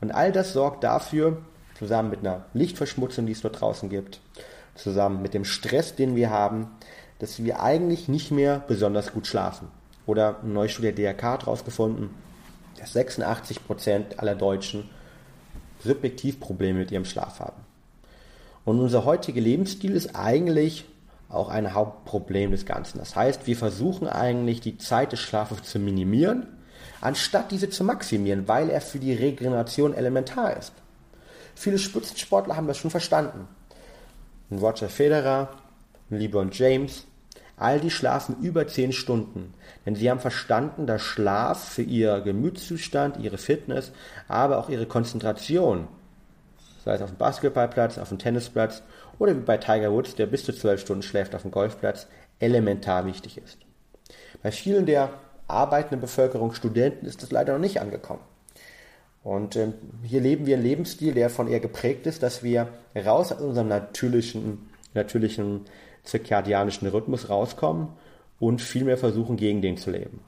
Und 0.00 0.12
all 0.12 0.32
das 0.32 0.52
sorgt 0.52 0.84
dafür, 0.84 1.42
zusammen 1.76 2.10
mit 2.10 2.20
einer 2.20 2.46
Lichtverschmutzung, 2.54 3.26
die 3.26 3.32
es 3.32 3.42
dort 3.42 3.60
draußen 3.60 3.90
gibt, 3.90 4.20
zusammen 4.76 5.20
mit 5.20 5.34
dem 5.34 5.44
Stress, 5.44 5.94
den 5.94 6.16
wir 6.16 6.30
haben, 6.30 6.68
dass 7.18 7.42
wir 7.42 7.60
eigentlich 7.60 8.08
nicht 8.08 8.30
mehr 8.30 8.64
besonders 8.66 9.12
gut 9.12 9.26
schlafen. 9.26 9.68
Oder 10.06 10.36
Studie 10.68 10.92
der 10.92 11.12
DRK 11.14 11.22
hat 11.22 11.46
herausgefunden, 11.46 12.10
dass 12.76 12.92
86 12.92 13.66
Prozent 13.66 14.18
aller 14.18 14.34
Deutschen 14.34 14.88
subjektiv 15.82 16.40
Probleme 16.40 16.80
mit 16.80 16.90
ihrem 16.90 17.04
Schlaf 17.04 17.40
haben. 17.40 17.62
Und 18.64 18.80
unser 18.80 19.04
heutiger 19.04 19.40
Lebensstil 19.40 19.92
ist 19.92 20.16
eigentlich 20.16 20.84
auch 21.28 21.48
ein 21.48 21.74
Hauptproblem 21.74 22.50
des 22.50 22.66
Ganzen. 22.66 22.98
Das 22.98 23.16
heißt, 23.16 23.46
wir 23.46 23.56
versuchen 23.56 24.08
eigentlich 24.08 24.60
die 24.60 24.78
Zeit 24.78 25.12
des 25.12 25.20
Schlafes 25.20 25.62
zu 25.62 25.78
minimieren, 25.78 26.46
anstatt 27.00 27.50
diese 27.50 27.68
zu 27.68 27.84
maximieren, 27.84 28.48
weil 28.48 28.70
er 28.70 28.80
für 28.80 28.98
die 28.98 29.12
Regeneration 29.12 29.94
elementar 29.94 30.56
ist. 30.56 30.72
Viele 31.54 31.78
Spitzensportler 31.78 32.56
haben 32.56 32.68
das 32.68 32.78
schon 32.78 32.90
verstanden 32.90 33.48
Roger 34.50 34.88
Federer, 34.88 35.48
LeBron 36.10 36.50
James, 36.52 37.04
all 37.56 37.80
die 37.80 37.90
schlafen 37.90 38.36
über 38.40 38.66
10 38.66 38.92
Stunden. 38.92 39.54
Denn 39.84 39.96
sie 39.96 40.10
haben 40.10 40.20
verstanden, 40.20 40.86
dass 40.86 41.02
Schlaf 41.02 41.68
für 41.68 41.82
ihr 41.82 42.20
Gemütszustand, 42.20 43.18
ihre 43.18 43.38
Fitness, 43.38 43.92
aber 44.28 44.58
auch 44.58 44.68
ihre 44.68 44.86
Konzentration, 44.86 45.88
sei 46.84 46.94
es 46.94 47.02
auf 47.02 47.10
dem 47.10 47.18
Basketballplatz, 47.18 47.98
auf 47.98 48.10
dem 48.10 48.18
Tennisplatz 48.18 48.82
oder 49.18 49.34
wie 49.34 49.40
bei 49.40 49.56
Tiger 49.56 49.92
Woods, 49.92 50.14
der 50.14 50.26
bis 50.26 50.44
zu 50.44 50.52
12 50.52 50.80
Stunden 50.80 51.02
schläft 51.02 51.34
auf 51.34 51.42
dem 51.42 51.50
Golfplatz, 51.50 52.06
elementar 52.38 53.06
wichtig 53.06 53.38
ist. 53.38 53.58
Bei 54.42 54.52
vielen 54.52 54.86
der 54.86 55.10
arbeitenden 55.48 56.00
Bevölkerung, 56.00 56.52
Studenten, 56.52 57.06
ist 57.06 57.22
das 57.22 57.30
leider 57.30 57.54
noch 57.54 57.60
nicht 57.60 57.80
angekommen. 57.80 58.20
Und 59.22 59.56
ähm, 59.56 59.74
hier 60.04 60.20
leben 60.20 60.46
wir 60.46 60.54
einen 60.54 60.64
Lebensstil, 60.64 61.14
der 61.14 61.30
von 61.30 61.48
eher 61.48 61.58
geprägt 61.58 62.06
ist, 62.06 62.22
dass 62.22 62.42
wir 62.44 62.68
raus 62.94 63.32
aus 63.32 63.40
unserem 63.40 63.68
natürlichen, 63.68 64.70
natürlichen 64.94 65.62
zirkadianischen 66.06 66.88
Rhythmus 66.88 67.28
rauskommen 67.28 67.88
und 68.38 68.62
vielmehr 68.62 68.98
versuchen, 68.98 69.36
gegen 69.36 69.60
den 69.62 69.76
zu 69.76 69.90
leben. 69.90 70.20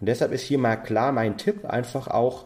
Und 0.00 0.06
deshalb 0.06 0.32
ist 0.32 0.42
hier 0.42 0.58
mal 0.58 0.76
klar 0.76 1.12
mein 1.12 1.38
Tipp, 1.38 1.64
einfach 1.64 2.08
auch 2.08 2.44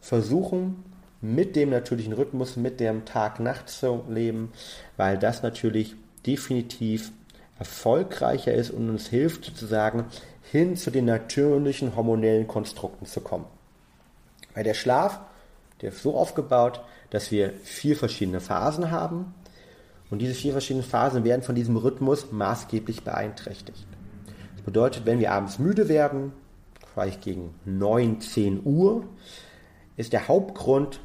versuchen, 0.00 0.84
mit 1.20 1.54
dem 1.54 1.70
natürlichen 1.70 2.14
Rhythmus, 2.14 2.56
mit 2.56 2.80
dem 2.80 3.04
Tag-Nacht 3.04 3.68
zu 3.68 4.04
leben, 4.08 4.52
weil 4.96 5.18
das 5.18 5.42
natürlich 5.42 5.94
definitiv 6.26 7.12
erfolgreicher 7.58 8.54
ist 8.54 8.70
und 8.70 8.88
uns 8.88 9.08
hilft, 9.08 9.44
sozusagen 9.44 10.06
hin 10.50 10.76
zu 10.76 10.90
den 10.90 11.04
natürlichen 11.04 11.94
hormonellen 11.94 12.48
Konstrukten 12.48 13.04
zu 13.04 13.20
kommen. 13.20 13.44
Weil 14.54 14.64
der 14.64 14.74
Schlaf, 14.74 15.20
der 15.82 15.90
ist 15.90 16.02
so 16.02 16.16
aufgebaut, 16.16 16.80
dass 17.10 17.30
wir 17.30 17.52
vier 17.62 17.96
verschiedene 17.96 18.40
Phasen 18.40 18.90
haben 18.90 19.34
und 20.10 20.18
diese 20.20 20.34
vier 20.34 20.52
verschiedenen 20.52 20.84
Phasen 20.84 21.24
werden 21.24 21.42
von 21.42 21.54
diesem 21.54 21.76
Rhythmus 21.76 22.32
maßgeblich 22.32 23.04
beeinträchtigt. 23.04 23.86
Das 24.56 24.64
bedeutet, 24.64 25.06
wenn 25.06 25.20
wir 25.20 25.32
abends 25.32 25.58
müde 25.58 25.88
werden, 25.88 26.32
vielleicht 26.92 27.22
gegen 27.22 27.54
9, 27.64 28.20
10 28.20 28.60
Uhr, 28.64 29.04
ist 29.96 30.12
der 30.12 30.28
Hauptgrund 30.28 31.00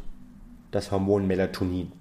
das 0.71 0.91
Hormon 0.91 1.27
Melatonin. 1.27 1.91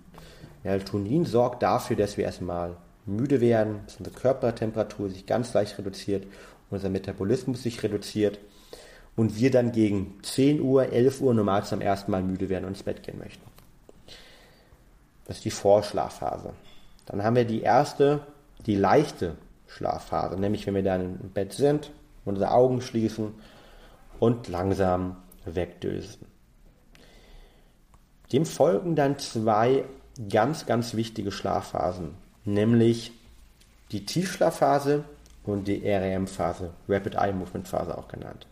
Melatonin 0.62 1.24
sorgt 1.26 1.62
dafür, 1.62 1.96
dass 1.96 2.16
wir 2.16 2.24
erstmal 2.24 2.76
müde 3.06 3.40
werden, 3.40 3.80
dass 3.84 3.96
unsere 3.96 4.16
Körpertemperatur 4.16 5.10
sich 5.10 5.26
ganz 5.26 5.52
leicht 5.52 5.78
reduziert, 5.78 6.26
unser 6.70 6.88
Metabolismus 6.88 7.62
sich 7.62 7.82
reduziert 7.82 8.38
und 9.14 9.36
wir 9.38 9.50
dann 9.50 9.72
gegen 9.72 10.18
10 10.22 10.60
Uhr, 10.60 10.90
11 10.90 11.20
Uhr 11.20 11.34
normal 11.34 11.64
zum 11.64 11.80
ersten 11.80 12.10
Mal 12.10 12.22
müde 12.22 12.48
werden 12.48 12.64
und 12.64 12.70
ins 12.70 12.82
Bett 12.82 13.02
gehen 13.02 13.18
möchten. 13.18 13.44
Das 15.26 15.36
ist 15.36 15.44
die 15.44 15.50
Vorschlafphase. 15.50 16.52
Dann 17.06 17.22
haben 17.22 17.36
wir 17.36 17.44
die 17.44 17.62
erste, 17.62 18.20
die 18.66 18.76
leichte 18.76 19.36
Schlafphase, 19.66 20.38
nämlich 20.38 20.66
wenn 20.66 20.74
wir 20.74 20.82
dann 20.82 21.20
im 21.20 21.30
Bett 21.30 21.52
sind, 21.52 21.90
unsere 22.24 22.50
Augen 22.50 22.80
schließen 22.80 23.34
und 24.20 24.48
langsam 24.48 25.16
wegdösen. 25.44 26.26
Dem 28.32 28.46
folgen 28.46 28.96
dann 28.96 29.18
zwei 29.18 29.84
ganz, 30.30 30.66
ganz 30.66 30.94
wichtige 30.94 31.30
Schlafphasen, 31.30 32.14
nämlich 32.44 33.12
die 33.92 34.06
Tiefschlafphase 34.06 35.04
und 35.44 35.68
die 35.68 35.86
REM-Phase, 35.86 36.70
Rapid 36.88 37.14
Eye 37.16 37.32
Movement 37.32 37.68
Phase 37.68 37.96
auch 37.96 38.08
genannt. 38.08 38.46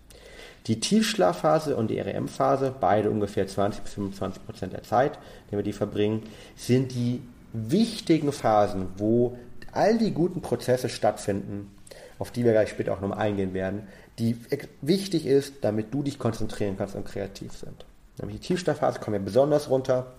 Die 0.67 0.79
Tiefschlafphase 0.79 1.77
und 1.77 1.89
die 1.89 1.99
REM-Phase, 1.99 2.75
beide 2.79 3.11
ungefähr 3.11 3.47
20 3.47 3.83
bis 3.83 3.95
25 3.95 4.47
Prozent 4.47 4.73
der 4.73 4.83
Zeit, 4.85 5.19
die 5.51 5.57
wir 5.57 5.65
die 5.65 5.73
verbringen, 5.73 6.23
sind 6.55 6.93
die 6.93 7.23
wichtigen 7.53 8.33
Phasen, 8.33 8.89
wo 8.97 9.37
all 9.73 9.99
die 9.99 10.13
guten 10.13 10.43
Prozesse 10.43 10.89
stattfinden, 10.89 11.71
auf 12.19 12.31
die 12.31 12.45
wir 12.45 12.53
gleich 12.53 12.71
später 12.71 12.93
auch 12.93 13.01
nochmal 13.01 13.19
eingehen 13.19 13.55
werden, 13.55 13.89
die 14.19 14.37
wichtig 14.81 15.27
ist, 15.27 15.57
damit 15.63 15.93
du 15.93 16.03
dich 16.03 16.19
konzentrieren 16.19 16.77
kannst 16.77 16.95
und 16.95 17.05
kreativ 17.05 17.53
sind. 17.53 17.85
Nämlich 18.19 18.41
die 18.41 18.47
Tiefschlafphase 18.49 19.01
kommen 19.01 19.15
wir 19.15 19.25
besonders 19.25 19.71
runter. 19.71 20.13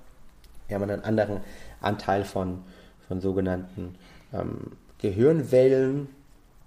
Wir 0.67 0.75
haben 0.75 0.89
einen 0.89 1.03
anderen 1.03 1.41
Anteil 1.81 2.25
von, 2.25 2.63
von 3.07 3.21
sogenannten 3.21 3.95
ähm, 4.33 4.73
Gehirnwellen, 4.97 6.09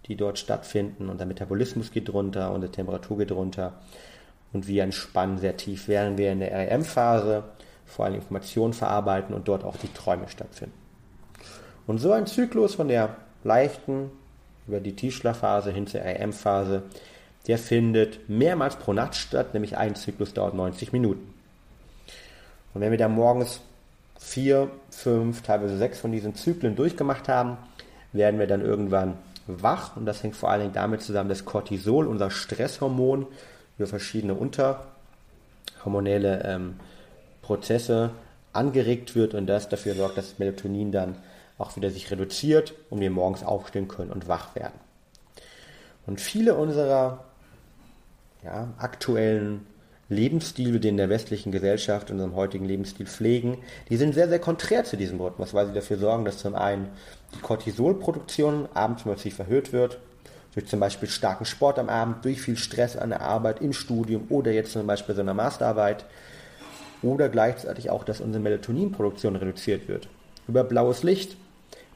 die 0.07 0.17
dort 0.17 0.39
stattfinden. 0.39 1.09
Unser 1.09 1.27
Metabolismus 1.27 1.91
geht 1.91 2.13
runter, 2.13 2.53
unsere 2.53 2.71
Temperatur 2.71 3.19
geht 3.19 3.33
runter 3.33 3.75
und 4.53 4.69
wir 4.69 4.85
entspannen 4.85 5.39
sehr 5.39 5.57
tief, 5.57 5.89
während 5.89 6.19
wir 6.19 6.33
in 6.33 6.41
der 6.41 6.53
REM-Phase 6.53 7.45
vor 7.87 8.05
allem 8.05 8.17
Informationen 8.17 8.73
verarbeiten 8.73 9.35
und 9.35 9.49
dort 9.49 9.65
auch 9.65 9.77
die 9.77 9.93
Träume 9.93 10.29
stattfinden. 10.29 10.75
Und 11.87 11.99
so 11.99 12.13
ein 12.13 12.27
Zyklus 12.27 12.75
von 12.75 12.89
der 12.89 13.17
leichten 13.45 14.11
über 14.67 14.81
die 14.81 14.97
Tiefschlafphase 14.97 15.71
hin 15.71 15.87
zur 15.87 16.01
REM-Phase, 16.01 16.83
der 17.47 17.59
findet 17.59 18.29
mehrmals 18.29 18.77
pro 18.77 18.93
Nacht 18.93 19.15
statt, 19.15 19.55
nämlich 19.55 19.77
ein 19.77 19.95
Zyklus 19.95 20.35
dauert 20.35 20.55
90 20.55 20.93
Minuten. 20.93 21.33
Und 22.75 22.81
wenn 22.81 22.91
wir 22.91 22.99
dann 22.99 23.15
morgens 23.15 23.61
vier, 24.19 24.69
fünf, 24.91 25.43
teilweise 25.43 25.79
sechs 25.79 26.01
von 26.01 26.11
diesen 26.11 26.35
Zyklen 26.35 26.75
durchgemacht 26.75 27.29
haben, 27.29 27.57
werden 28.13 28.41
wir 28.41 28.49
dann 28.49 28.63
irgendwann 28.63 29.15
wach 29.47 29.97
und 29.97 30.07
das 30.07 30.23
hängt 30.23 30.35
vor 30.35 30.51
allen 30.51 30.63
Dingen 30.63 30.75
damit 30.75 31.03
zusammen, 31.03 31.29
dass 31.29 31.45
Cortisol, 31.45 32.07
unser 32.07 32.31
Stresshormon, 32.31 33.27
über 33.79 33.87
verschiedene 33.87 34.35
unterhormonelle 34.35 36.43
ähm, 36.45 36.81
Prozesse 37.47 38.11
angeregt 38.53 39.15
wird 39.15 39.35
und 39.35 39.47
das 39.47 39.69
dafür 39.69 39.95
sorgt, 39.95 40.19
dass 40.19 40.41
Melatonin 40.41 40.91
dann 40.91 41.17
auch 41.59 41.77
wieder 41.77 41.91
sich 41.91 42.11
reduziert 42.11 42.75
und 42.91 43.01
wir 43.01 43.11
morgens 43.11 43.45
aufstehen 43.45 43.87
können 43.87 44.11
und 44.11 44.27
wach 44.27 44.57
werden. 44.57 44.75
Und 46.07 46.21
viele 46.21 46.55
unserer 46.55 47.25
ja, 48.45 48.69
aktuellen 48.79 49.65
Lebensstil, 50.09 50.79
den 50.81 50.91
in 50.91 50.97
der 50.99 51.09
westlichen 51.09 51.53
Gesellschaft, 51.53 52.11
unserem 52.11 52.35
heutigen 52.35 52.65
Lebensstil 52.65 53.07
pflegen, 53.07 53.59
die 53.91 53.97
sind 53.97 54.15
sehr, 54.15 54.29
sehr 54.29 54.39
konträr 54.39 54.85
zu 54.85 54.97
diesem 54.97 55.21
Rhythmus, 55.21 55.55
weil 55.55 55.67
sie 55.67 55.73
dafür 55.73 55.99
sorgen, 55.99 56.25
dass 56.25 56.39
zum 56.39 56.55
einen 56.55 56.89
die 57.35 57.41
Cortisolproduktion 57.41 58.69
abends 58.75 59.05
plötzlich 59.05 59.35
verhöht 59.35 59.73
wird, 59.73 59.99
durch 60.55 60.67
zum 60.67 60.81
Beispiel 60.81 61.09
starken 61.09 61.45
Sport 61.45 61.79
am 61.79 61.89
Abend, 61.89 62.25
durch 62.25 62.41
viel 62.41 62.57
Stress 62.57 62.97
an 62.97 63.11
der 63.11 63.21
Arbeit, 63.21 63.61
im 63.61 63.73
Studium 63.73 64.27
oder 64.31 64.53
jetzt 64.53 64.73
zum 64.73 64.87
Beispiel 64.87 65.15
so 65.15 65.21
einer 65.21 65.35
Masterarbeit 65.35 66.07
oder 67.07 67.29
gleichzeitig 67.29 67.91
auch, 67.91 68.05
dass 68.05 68.21
unsere 68.21 68.43
Melatoninproduktion 68.43 69.37
reduziert 69.37 69.89
wird. 69.89 70.09
Über 70.49 70.65
blaues 70.65 71.03
Licht, 71.03 71.37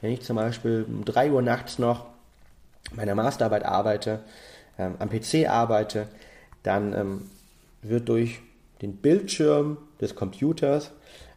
wenn 0.01 0.11
ich 0.11 0.21
zum 0.21 0.35
Beispiel 0.35 0.85
um 0.87 1.05
3 1.05 1.31
Uhr 1.31 1.41
nachts 1.41 1.79
noch 1.79 2.05
meiner 2.93 3.15
Masterarbeit 3.15 3.63
arbeite, 3.63 4.19
ähm, 4.77 4.95
am 4.99 5.09
PC 5.09 5.47
arbeite, 5.47 6.07
dann 6.63 6.93
ähm, 6.93 7.21
wird 7.81 8.09
durch 8.09 8.39
den 8.81 8.97
Bildschirm 8.97 9.77
des 9.99 10.15
Computers, 10.15 10.91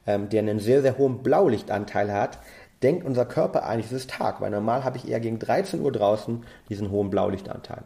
ähm, 0.06 0.28
der 0.28 0.40
einen 0.40 0.58
sehr, 0.58 0.82
sehr 0.82 0.98
hohen 0.98 1.22
Blaulichtanteil 1.22 2.12
hat, 2.12 2.38
denkt 2.82 3.04
unser 3.04 3.24
Körper 3.24 3.64
eigentlich, 3.64 3.86
es 3.86 3.92
ist 3.92 4.10
Tag, 4.10 4.40
weil 4.40 4.50
normal 4.50 4.84
habe 4.84 4.98
ich 4.98 5.08
eher 5.08 5.20
gegen 5.20 5.38
13 5.38 5.80
Uhr 5.80 5.92
draußen 5.92 6.44
diesen 6.68 6.90
hohen 6.90 7.10
Blaulichtanteil. 7.10 7.84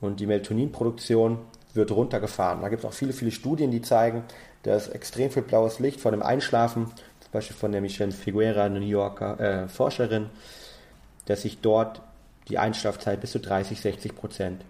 Und 0.00 0.18
die 0.18 0.26
Melatoninproduktion 0.26 1.38
wird 1.74 1.92
runtergefahren. 1.92 2.60
Da 2.60 2.68
gibt 2.68 2.82
es 2.82 2.88
auch 2.88 2.92
viele, 2.92 3.12
viele 3.12 3.30
Studien, 3.30 3.70
die 3.70 3.82
zeigen, 3.82 4.24
dass 4.62 4.88
extrem 4.88 5.30
viel 5.30 5.42
blaues 5.42 5.78
Licht 5.78 6.00
vor 6.00 6.10
dem 6.10 6.22
Einschlafen, 6.22 6.86
zum 6.86 7.32
Beispiel 7.32 7.56
von 7.56 7.72
der 7.72 7.80
Michelle 7.80 8.12
Figuera, 8.12 8.68
New 8.68 8.80
Yorker 8.80 9.40
äh, 9.40 9.68
Forscherin, 9.68 10.30
dass 11.26 11.42
sich 11.42 11.60
dort 11.60 12.00
die 12.48 12.58
Einschlafzeit 12.58 13.20
bis 13.20 13.32
zu 13.32 13.40
30, 13.40 13.80
60 13.80 14.14
Prozent 14.14 14.64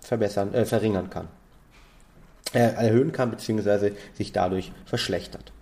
verbessern, 0.00 0.54
äh, 0.54 0.64
verringern 0.64 1.10
kann 1.10 1.28
äh, 2.52 2.58
erhöhen 2.58 3.12
kann, 3.12 3.30
beziehungsweise 3.30 3.92
sich 4.14 4.32
dadurch 4.32 4.72
verschlechtert. 4.84 5.52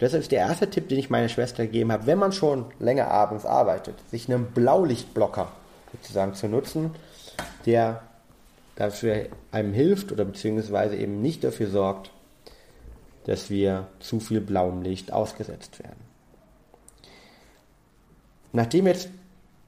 Deshalb 0.00 0.22
ist 0.22 0.32
der 0.32 0.40
erste 0.40 0.68
Tipp, 0.68 0.88
den 0.88 0.98
ich 0.98 1.10
meiner 1.10 1.28
Schwester 1.28 1.64
gegeben 1.64 1.92
habe, 1.92 2.06
wenn 2.06 2.18
man 2.18 2.32
schon 2.32 2.66
länger 2.80 3.08
abends 3.08 3.46
arbeitet, 3.46 3.94
sich 4.10 4.28
einen 4.28 4.46
Blaulichtblocker 4.46 5.48
sozusagen 5.92 6.34
zu 6.34 6.48
nutzen, 6.48 6.90
der 7.66 8.02
dafür 8.74 9.26
einem 9.52 9.72
hilft 9.72 10.10
oder 10.10 10.24
beziehungsweise 10.24 10.96
eben 10.96 11.22
nicht 11.22 11.44
dafür 11.44 11.68
sorgt, 11.68 12.10
dass 13.24 13.50
wir 13.50 13.88
zu 14.00 14.20
viel 14.20 14.40
blauem 14.40 14.82
Licht 14.82 15.12
ausgesetzt 15.12 15.78
werden. 15.78 16.00
Nachdem 18.52 18.86
jetzt 18.86 19.08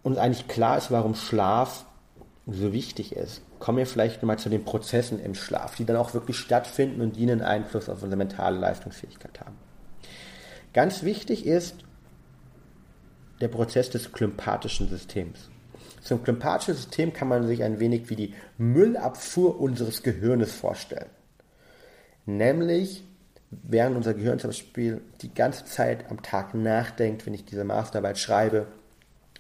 uns 0.03 0.19
eigentlich 0.19 0.49
klar 0.49 0.77
ist, 0.77 0.91
warum 0.91 1.15
Schlaf 1.15 1.87
so 2.47 2.73
wichtig 2.73 3.17
ist, 3.17 3.43
kommen 3.59 3.79
wir 3.79 3.87
vielleicht 3.87 4.21
nochmal 4.21 4.39
zu 4.39 4.51
den 4.51 4.65
Prozessen 4.65 5.19
im 5.19 5.35
Schlaf, 5.35 5.77
die 5.77 5.87
dann 5.87 5.97
auch 5.97 6.13
wirklich 6.13 6.37
stattfinden 6.37 7.01
und 7.01 7.17
die 7.17 7.23
einen 7.23 7.41
Einfluss 7.41 7.89
auf 7.89 8.03
unsere 8.03 8.19
mentale 8.19 8.59
Leistungsfähigkeit 8.59 9.41
haben. 9.41 9.57
Ganz 10.75 11.03
wichtig 11.03 11.47
ist 11.47 11.77
der 13.41 13.49
Prozess 13.49 13.89
des 13.89 14.13
klympatischen 14.13 14.89
Systems. 14.89 15.49
Zum 16.03 16.23
klympatischen 16.23 16.75
System 16.75 17.15
kann 17.15 17.29
man 17.29 17.47
sich 17.47 17.63
ein 17.63 17.81
wenig 17.81 18.11
wie 18.11 18.17
die 18.17 18.35
Müllabfuhr 18.59 19.59
unseres 19.59 20.03
Gehirnes 20.03 20.53
vorstellen. 20.53 21.09
Nämlich, 22.27 23.05
während 23.63 23.97
unser 23.97 24.15
Gehirn 24.15 24.39
zum 24.39 24.51
Beispiel 24.51 25.01
die 25.23 25.33
ganze 25.33 25.65
Zeit 25.65 26.11
am 26.11 26.23
Tag 26.23 26.55
nachdenkt, 26.55 27.27
wenn 27.27 27.35
ich 27.35 27.45
diese 27.45 27.65
Masterarbeit 27.65 28.19
schreibe, 28.19 28.67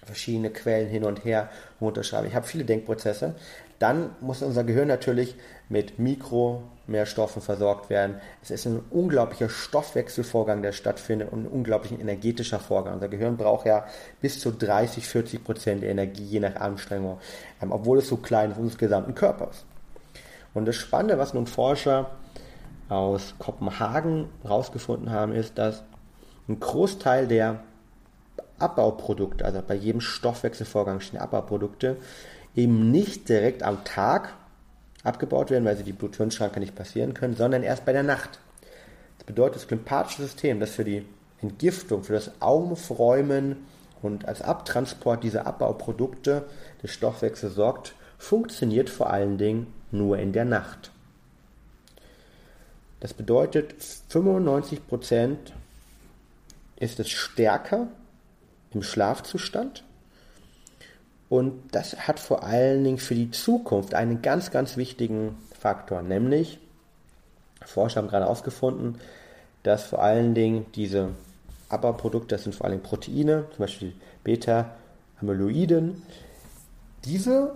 verschiedene 0.05 0.51
Quellen 0.51 0.89
hin 0.89 1.05
und 1.05 1.25
her 1.25 1.49
runterschreibe. 1.81 2.27
Ich 2.27 2.35
habe 2.35 2.47
viele 2.47 2.65
Denkprozesse. 2.65 3.35
Dann 3.79 4.11
muss 4.21 4.43
unser 4.43 4.65
Gehirn 4.65 4.89
natürlich 4.89 5.37
mit 5.69 5.99
Mikromehrstoffen 5.99 7.43
versorgt 7.43 7.91
werden. 7.91 8.17
Es 8.43 8.51
ist 8.51 8.67
ein 8.67 8.81
unglaublicher 8.91 9.49
Stoffwechselvorgang, 9.49 10.63
der 10.63 10.73
stattfindet 10.73 11.33
und 11.33 11.45
ein 11.45 11.49
unglaublicher 11.49 11.99
energetischer 11.99 12.61
Vorgang. 12.61 12.95
Unser 12.95 13.09
Gehirn 13.09 13.37
braucht 13.37 13.67
ja 13.67 13.87
bis 14.21 14.39
zu 14.39 14.53
30, 14.53 15.07
40 15.07 15.45
Prozent 15.45 15.83
Energie 15.83 16.25
je 16.25 16.41
nach 16.41 16.57
Anstrengung, 16.57 17.19
ähm, 17.63 17.73
obwohl 17.73 17.99
es 17.99 18.09
so 18.09 18.17
klein 18.17 18.53
ist 18.53 18.59
unseres 18.59 18.79
gesamten 18.79 19.15
Körpers. 19.15 19.65
Und 20.53 20.67
das 20.67 20.77
Spannende, 20.77 21.19
was 21.19 21.35
nun 21.35 21.47
Forscher 21.47 22.11
aus 22.95 23.35
Kopenhagen 23.39 24.29
herausgefunden 24.43 25.11
haben, 25.11 25.33
ist, 25.33 25.59
dass 25.59 25.83
ein 26.49 26.61
Großteil 26.61 27.27
der 27.27 27.61
Abbauprodukte, 28.59 29.45
also 29.45 29.63
bei 29.67 29.75
jedem 29.75 30.01
Stoffwechselvorgang 30.01 31.01
stehen 31.01 31.21
Abbauprodukte, 31.21 31.97
eben 32.55 32.91
nicht 32.91 33.29
direkt 33.29 33.63
am 33.63 33.85
Tag 33.85 34.35
abgebaut 35.03 35.51
werden, 35.51 35.65
weil 35.65 35.77
sie 35.77 35.85
die 35.85 35.93
Bluthirnschranke 35.93 36.61
nicht 36.61 36.75
passieren 36.75 37.15
können, 37.15 37.37
sondern 37.37 37.63
erst 37.63 37.85
bei 37.85 37.93
der 37.93 38.03
Nacht. 38.03 38.39
Das 39.19 39.27
bedeutet, 39.27 39.57
das 39.63 39.71
lymphatische 39.71 40.23
System, 40.23 40.61
das 40.61 40.71
für 40.71 40.85
die 40.85 41.05
Entgiftung, 41.43 42.05
für 42.05 42.15
das 42.15 42.31
Aufräumen 42.41 43.67
und 44.03 44.27
als 44.27 44.41
Abtransport 44.41 45.23
dieser 45.23 45.47
Abbauprodukte 45.47 46.45
des 46.83 46.93
Stoffwechsels 46.93 47.55
sorgt, 47.55 47.95
funktioniert 48.19 48.89
vor 48.89 49.11
allen 49.11 49.37
Dingen 49.37 49.67
nur 49.91 50.19
in 50.19 50.33
der 50.33 50.45
Nacht. 50.45 50.91
Das 53.05 53.13
bedeutet, 53.13 53.75
95% 54.11 55.37
ist 56.77 56.99
es 56.99 57.11
stärker 57.11 57.89
im 58.73 58.83
Schlafzustand. 58.83 59.85
Und 61.29 61.53
das 61.73 62.09
hat 62.09 62.19
vor 62.19 62.45
allen 62.45 62.83
Dingen 62.83 62.97
für 62.97 63.15
die 63.15 63.31
Zukunft 63.31 63.93
einen 63.93 64.23
ganz, 64.23 64.51
ganz 64.51 64.79
wichtigen 64.79 65.37
Faktor, 65.53 66.01
nämlich, 66.01 66.59
Forscher 67.67 68.01
haben 68.01 68.09
gerade 68.09 68.25
herausgefunden, 68.25 68.99
dass 69.65 69.85
vor 69.85 70.03
allen 70.03 70.35
Dingen 70.35 70.65
diese 70.75 71.11
Abbauprodukte, 71.69 72.37
das 72.37 72.45
sind 72.45 72.55
vor 72.55 72.65
allem 72.65 72.83
Proteine, 72.83 73.45
zum 73.51 73.59
Beispiel 73.59 73.93
Beta-Amyloiden, 74.25 76.03
diese 77.05 77.53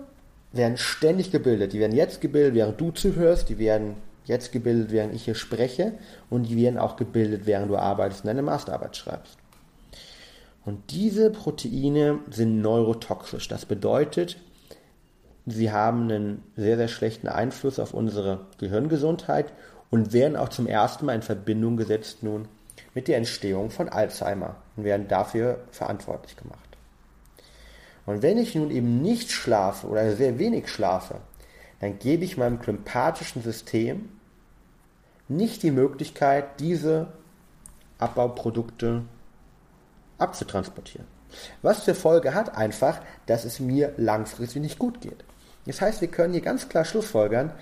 werden 0.51 0.77
ständig 0.77 1.31
gebildet. 1.31 1.73
Die 1.73 1.79
werden 1.79 1.95
jetzt 1.95 2.21
gebildet, 2.21 2.53
während 2.53 2.79
du 2.79 2.91
zuhörst, 2.91 3.49
die 3.49 3.57
werden 3.57 3.95
jetzt 4.29 4.53
gebildet, 4.53 4.91
während 4.91 5.13
ich 5.13 5.25
hier 5.25 5.35
spreche 5.35 5.93
und 6.29 6.43
die 6.43 6.55
werden 6.55 6.79
auch 6.79 6.95
gebildet, 6.95 7.45
während 7.45 7.69
du 7.69 7.77
arbeitest 7.77 8.23
und 8.23 8.27
deine 8.27 8.41
Masterarbeit 8.41 8.95
schreibst. 8.95 9.37
Und 10.65 10.91
diese 10.91 11.31
Proteine 11.31 12.19
sind 12.29 12.61
neurotoxisch. 12.61 13.47
Das 13.47 13.65
bedeutet, 13.65 14.37
sie 15.45 15.71
haben 15.71 16.03
einen 16.03 16.43
sehr, 16.55 16.77
sehr 16.77 16.87
schlechten 16.87 17.27
Einfluss 17.27 17.79
auf 17.79 17.93
unsere 17.93 18.45
Gehirngesundheit 18.59 19.51
und 19.89 20.13
werden 20.13 20.37
auch 20.37 20.49
zum 20.49 20.67
ersten 20.67 21.05
Mal 21.05 21.15
in 21.15 21.21
Verbindung 21.21 21.75
gesetzt 21.77 22.23
nun 22.23 22.47
mit 22.93 23.07
der 23.07 23.17
Entstehung 23.17 23.69
von 23.69 23.89
Alzheimer 23.89 24.57
und 24.75 24.83
werden 24.83 25.07
dafür 25.07 25.61
verantwortlich 25.71 26.35
gemacht. 26.35 26.69
Und 28.05 28.21
wenn 28.21 28.37
ich 28.37 28.55
nun 28.55 28.71
eben 28.71 29.01
nicht 29.01 29.31
schlafe 29.31 29.87
oder 29.87 30.15
sehr 30.15 30.39
wenig 30.39 30.67
schlafe, 30.67 31.15
dann 31.79 31.99
gebe 31.99 32.25
ich 32.25 32.37
meinem 32.37 32.59
klimpatischen 32.59 33.41
System 33.41 34.09
nicht 35.29 35.63
die 35.63 35.71
Möglichkeit, 35.71 36.59
diese 36.59 37.07
Abbauprodukte 37.97 39.03
abzutransportieren. 40.17 41.07
Was 41.61 41.85
zur 41.85 41.95
Folge 41.95 42.33
hat 42.33 42.57
einfach, 42.57 42.99
dass 43.27 43.45
es 43.45 43.59
mir 43.59 43.93
langfristig 43.97 44.61
nicht 44.61 44.79
gut 44.79 45.01
geht. 45.01 45.23
Das 45.65 45.81
heißt, 45.81 46.01
wir 46.01 46.07
können 46.07 46.33
hier 46.33 46.41
ganz 46.41 46.67
klar 46.67 46.83
schlussfolgern, 46.83 47.53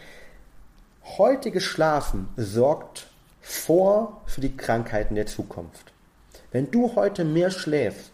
heutiges 1.17 1.63
Schlafen 1.63 2.29
sorgt 2.37 3.07
vor 3.41 4.21
für 4.25 4.41
die 4.41 4.55
Krankheiten 4.55 5.15
der 5.15 5.25
Zukunft. 5.25 5.91
Wenn 6.51 6.71
du 6.71 6.95
heute 6.95 7.25
mehr 7.25 7.51
schläfst, 7.51 8.11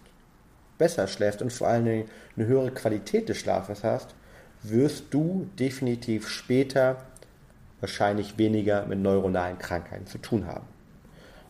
besser 0.77 1.07
schläfst 1.07 1.41
und 1.41 1.53
vor 1.53 1.67
allen 1.67 1.85
Dingen 1.85 2.09
eine 2.35 2.47
höhere 2.47 2.71
Qualität 2.71 3.29
des 3.29 3.37
Schlafes 3.37 3.83
hast, 3.83 4.15
wirst 4.63 5.05
du 5.11 5.47
definitiv 5.59 6.27
später 6.27 6.97
wahrscheinlich 7.83 8.37
weniger 8.37 8.85
mit 8.85 8.99
neuronalen 8.99 9.59
Krankheiten 9.59 10.07
zu 10.07 10.17
tun 10.17 10.47
haben. 10.47 10.65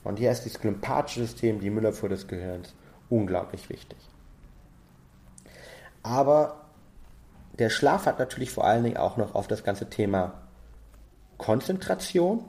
Und 0.04 0.18
hier 0.18 0.32
ist 0.32 0.48
das 0.48 0.62
lymphatische 0.64 1.22
System, 1.22 1.60
die 1.60 1.70
Müllabfuhr 1.70 2.10
des 2.10 2.28
Gehirns, 2.28 2.74
unglaublich 3.10 3.70
wichtig. 3.70 4.00
Aber 6.02 6.66
der 7.60 7.70
Schlaf 7.70 8.08
hat 8.08 8.18
natürlich 8.18 8.50
vor 8.50 8.66
allen 8.66 8.84
Dingen 8.84 8.98
auch 8.98 9.16
noch 9.16 9.36
auf 9.36 9.48
das 9.48 9.64
ganze 9.64 9.92
Thema 9.92 10.34
Konzentration 11.38 12.44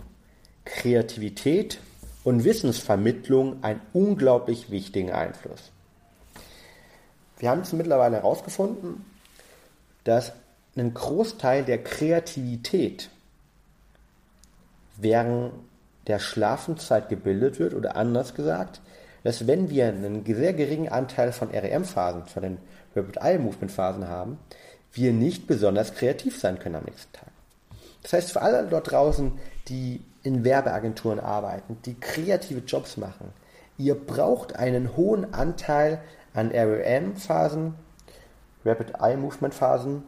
Kreativität 0.65 1.79
und 2.25 2.43
Wissensvermittlung 2.45 3.63
einen 3.63 3.83
unglaublich 3.93 4.71
wichtigen 4.71 5.13
Einfluss. 5.13 5.73
Wir 7.39 7.51
haben 7.51 7.61
es 7.61 7.75
mittlerweile 7.75 8.17
herausgefunden, 8.17 9.05
dass 10.05 10.33
ein 10.75 10.95
Großteil 10.95 11.65
der 11.65 11.85
Kreativität 11.85 13.11
während 14.97 15.53
der 16.07 16.19
Schlafenszeit 16.19 17.09
gebildet 17.09 17.59
wird 17.59 17.75
oder 17.75 17.97
anders 17.97 18.35
gesagt, 18.35 18.81
dass 19.23 19.47
wenn 19.47 19.71
wir 19.71 19.89
einen 19.89 20.25
sehr 20.25 20.53
geringen 20.53 20.91
Anteil 20.91 21.33
von 21.33 21.49
REM-Phasen, 21.51 22.27
von 22.27 22.43
den 22.43 22.59
Rapid 22.95 23.17
Eye 23.17 23.39
Movement 23.39 23.73
Phasen 23.73 24.09
haben, 24.09 24.39
wir 24.93 25.13
nicht 25.13 25.47
besonders 25.47 25.95
kreativ 25.95 26.39
sein 26.39 26.59
können 26.59 26.77
am 26.77 26.85
nächsten 26.85 27.13
Tag. 27.13 27.29
Das 28.03 28.13
heißt, 28.13 28.33
für 28.33 28.43
alle 28.43 28.67
dort 28.67 28.91
draußen, 28.91 29.33
die 29.69 30.03
in 30.23 30.45
Werbeagenturen 30.45 31.21
arbeiten, 31.21 31.79
die 31.85 31.99
kreative 31.99 32.61
Jobs 32.61 32.97
machen. 32.97 33.33
Ihr 33.79 33.95
braucht 33.95 34.57
einen 34.57 34.97
hohen 34.97 35.35
Anteil 35.35 36.01
an 36.35 36.51
REM-Phasen, 36.51 37.75
Rapid 38.65 38.95
Eye 39.01 39.17
Movement 39.17 39.55
Phasen, 39.55 40.05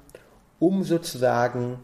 um 0.59 0.85
sozusagen 0.85 1.79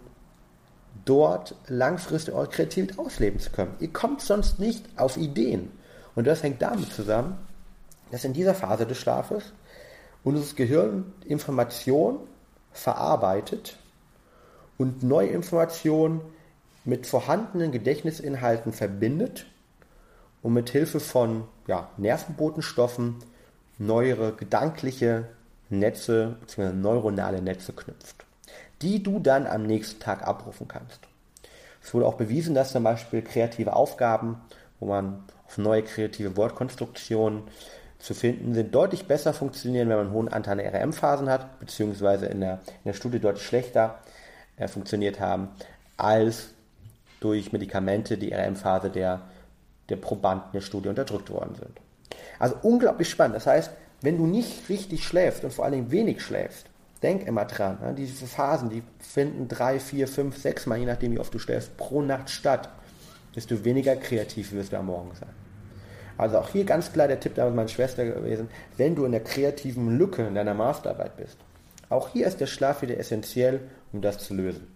dort 1.05 1.55
langfristig 1.67 2.35
eure 2.35 2.49
Kreativität 2.49 2.99
ausleben 2.99 3.41
zu 3.41 3.51
können. 3.51 3.75
Ihr 3.81 3.93
kommt 3.93 4.21
sonst 4.21 4.59
nicht 4.59 4.85
auf 4.97 5.17
Ideen. 5.17 5.71
Und 6.15 6.27
das 6.27 6.43
hängt 6.43 6.63
damit 6.63 6.93
zusammen, 6.93 7.39
dass 8.11 8.25
in 8.25 8.33
dieser 8.33 8.55
Phase 8.55 8.87
des 8.87 8.99
Schlafes 8.99 9.53
unser 10.25 10.55
Gehirn 10.55 11.13
Informationen 11.25 12.19
verarbeitet 12.73 13.77
und 14.79 15.03
neue 15.03 15.29
Informationen 15.29 16.21
mit 16.85 17.07
vorhandenen 17.07 17.73
Gedächtnisinhalten 17.73 18.73
verbindet 18.73 19.47
und 20.43 20.53
mit 20.53 20.71
Hilfe 20.71 21.01
von 21.01 21.45
ja, 21.67 21.91
Nervenbotenstoffen 21.97 23.17
neuere 23.79 24.33
gedankliche 24.33 25.29
Netze 25.71 26.37
bzw. 26.41 26.73
neuronale 26.73 27.41
Netze 27.41 27.73
knüpft, 27.73 28.25
die 28.83 29.03
du 29.03 29.19
dann 29.19 29.47
am 29.47 29.63
nächsten 29.63 30.01
Tag 30.01 30.27
abrufen 30.27 30.69
kannst. 30.69 31.01
Es 31.83 31.95
wurde 31.95 32.07
auch 32.07 32.15
bewiesen, 32.15 32.55
dass 32.55 32.73
zum 32.73 32.85
Beispiel 32.85 33.23
kreative 33.23 33.75
Aufgaben, 33.75 34.41
wo 34.81 34.87
man 34.87 35.25
auf 35.47 35.59
neue 35.59 35.83
kreative 35.83 36.37
Wortkonstruktionen 36.37 37.43
zu 37.99 38.15
finden 38.15 38.55
sind, 38.55 38.75
deutlich 38.75 39.07
besser 39.07 39.33
funktionieren, 39.33 39.89
wenn 39.89 39.97
man 39.97 40.07
einen 40.07 40.15
hohen 40.15 40.29
Anteil 40.29 40.61
an 40.61 40.75
RM-Phasen 40.75 41.29
hat, 41.29 41.61
beziehungsweise 41.61 42.27
in 42.27 42.41
der, 42.41 42.55
in 42.67 42.87
der 42.87 42.95
Studie 42.95 43.21
deutlich 43.21 43.47
schlechter 43.47 43.99
äh, 44.57 44.67
funktioniert 44.67 45.21
haben, 45.21 45.49
als 45.97 46.49
durch 47.21 47.53
Medikamente 47.53 48.19
die 48.19 48.35
RM-Phase 48.35 48.91
der, 48.91 49.23
der 49.89 49.97
Probanden 49.97 50.51
der 50.53 50.61
Studie 50.61 50.89
unterdrückt 50.89 51.31
worden 51.31 51.55
sind. 51.55 51.81
Also 52.39 52.57
unglaublich 52.63 53.09
spannend. 53.09 53.37
Das 53.37 53.47
heißt, 53.47 53.71
wenn 54.01 54.19
du 54.19 54.27
nicht 54.27 54.69
richtig 54.69 55.05
schläfst 55.05 55.45
und 55.45 55.53
vor 55.53 55.65
allen 55.65 55.75
Dingen 55.75 55.91
wenig 55.93 56.23
schläfst, 56.23 56.67
denk 57.03 57.27
immer 57.27 57.45
dran, 57.45 57.79
ne? 57.81 57.95
diese 57.95 58.27
Phasen, 58.27 58.71
die 58.71 58.83
finden 58.99 59.49
drei, 59.49 59.81
vier, 59.81 60.07
fünf, 60.07 60.37
sechs 60.37 60.67
Mal, 60.67 60.79
je 60.79 60.87
nachdem 60.87 61.13
wie 61.13 61.19
oft 61.19 61.35
du 61.35 61.39
schläfst, 61.39 61.77
pro 61.77 62.03
Nacht 62.03 62.31
statt, 62.31 62.69
desto 63.35 63.65
weniger 63.65 63.97
kreativ 63.97 64.53
wirst 64.53 64.73
du 64.73 64.79
am 64.79 64.87
Morgen 64.87 65.15
sein. 65.15 65.31
Also 66.19 66.39
auch 66.39 66.51
hier 66.51 66.65
ganz 66.65 66.93
klar 66.93 67.09
der 67.09 67.21
Tipp 67.21 67.35
damals 67.35 67.57
meiner 67.57 67.69
Schwester 67.69 68.05
gewesen, 68.05 68.49
wenn 68.77 68.95
du 68.95 69.05
in 69.05 69.13
der 69.13 69.25
kreativen 69.25 69.99
Lücke 69.99 70.27
in 70.27 70.35
deiner 70.35 70.55
Masterarbeit 70.55 71.17
bist. 71.17 71.37
Auch 71.89 72.11
hier 72.11 72.27
ist 72.27 72.41
der 72.41 72.47
Schlaf 72.47 72.83
wieder 72.83 72.99
essentiell, 72.99 73.61
um 73.93 74.03
das 74.03 74.19
zu 74.19 74.35
lösen. 74.35 74.67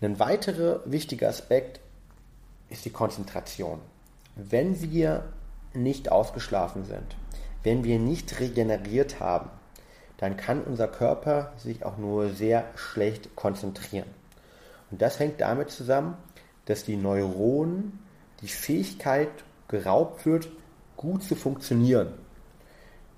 Ein 0.00 0.18
weiterer 0.18 0.80
wichtiger 0.86 1.28
Aspekt 1.28 1.80
ist 2.70 2.84
die 2.84 2.90
Konzentration. 2.90 3.80
Wenn 4.34 4.80
wir 4.80 5.24
nicht 5.74 6.10
ausgeschlafen 6.10 6.84
sind, 6.84 7.16
wenn 7.62 7.84
wir 7.84 7.98
nicht 7.98 8.40
regeneriert 8.40 9.20
haben, 9.20 9.50
dann 10.20 10.36
kann 10.36 10.62
unser 10.62 10.86
Körper 10.86 11.54
sich 11.56 11.82
auch 11.82 11.96
nur 11.96 12.28
sehr 12.28 12.66
schlecht 12.76 13.34
konzentrieren. 13.36 14.06
Und 14.90 15.00
das 15.00 15.18
hängt 15.18 15.40
damit 15.40 15.70
zusammen, 15.70 16.14
dass 16.66 16.84
die 16.84 16.96
Neuronen 16.96 17.98
die 18.42 18.48
Fähigkeit 18.48 19.30
geraubt 19.68 20.26
wird, 20.26 20.50
gut 20.98 21.22
zu 21.22 21.34
funktionieren. 21.34 22.12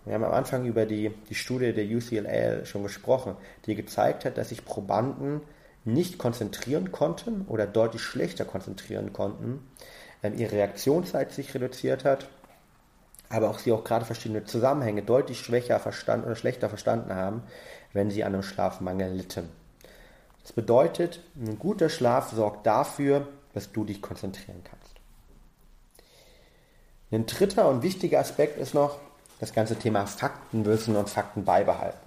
Wir 0.04 0.14
haben 0.14 0.22
am 0.22 0.32
Anfang 0.32 0.64
über 0.64 0.86
die, 0.86 1.10
die 1.28 1.34
Studie 1.34 1.72
der 1.72 1.86
UCLA 1.86 2.64
schon 2.66 2.84
gesprochen, 2.84 3.36
die 3.66 3.74
gezeigt 3.74 4.24
hat, 4.24 4.38
dass 4.38 4.50
sich 4.50 4.64
Probanden 4.64 5.40
nicht 5.84 6.18
konzentrieren 6.18 6.92
konnten 6.92 7.46
oder 7.48 7.66
deutlich 7.66 8.02
schlechter 8.02 8.44
konzentrieren 8.44 9.12
konnten, 9.12 9.66
ähm, 10.22 10.38
ihre 10.38 10.52
Reaktionszeit 10.52 11.32
sich 11.32 11.52
reduziert 11.52 12.04
hat, 12.04 12.28
aber 13.32 13.50
auch 13.50 13.58
sie 13.58 13.72
auch 13.72 13.84
gerade 13.84 14.04
verschiedene 14.04 14.44
Zusammenhänge 14.44 15.02
deutlich 15.02 15.40
schwächer 15.40 15.80
verstanden 15.80 16.26
oder 16.26 16.36
schlechter 16.36 16.68
verstanden 16.68 17.14
haben, 17.14 17.42
wenn 17.92 18.10
sie 18.10 18.24
an 18.24 18.34
einem 18.34 18.42
Schlafmangel 18.42 19.12
litten. 19.12 19.48
Das 20.42 20.52
bedeutet, 20.52 21.20
ein 21.36 21.58
guter 21.58 21.88
Schlaf 21.88 22.30
sorgt 22.32 22.66
dafür, 22.66 23.28
dass 23.54 23.72
du 23.72 23.84
dich 23.84 24.02
konzentrieren 24.02 24.62
kannst. 24.64 24.92
Ein 27.10 27.26
dritter 27.26 27.68
und 27.68 27.82
wichtiger 27.82 28.20
Aspekt 28.20 28.58
ist 28.58 28.74
noch 28.74 28.98
das 29.38 29.52
ganze 29.52 29.76
Thema 29.76 30.06
Faktenwissen 30.06 30.96
und 30.96 31.10
Fakten 31.10 31.44
beibehalten. 31.44 31.98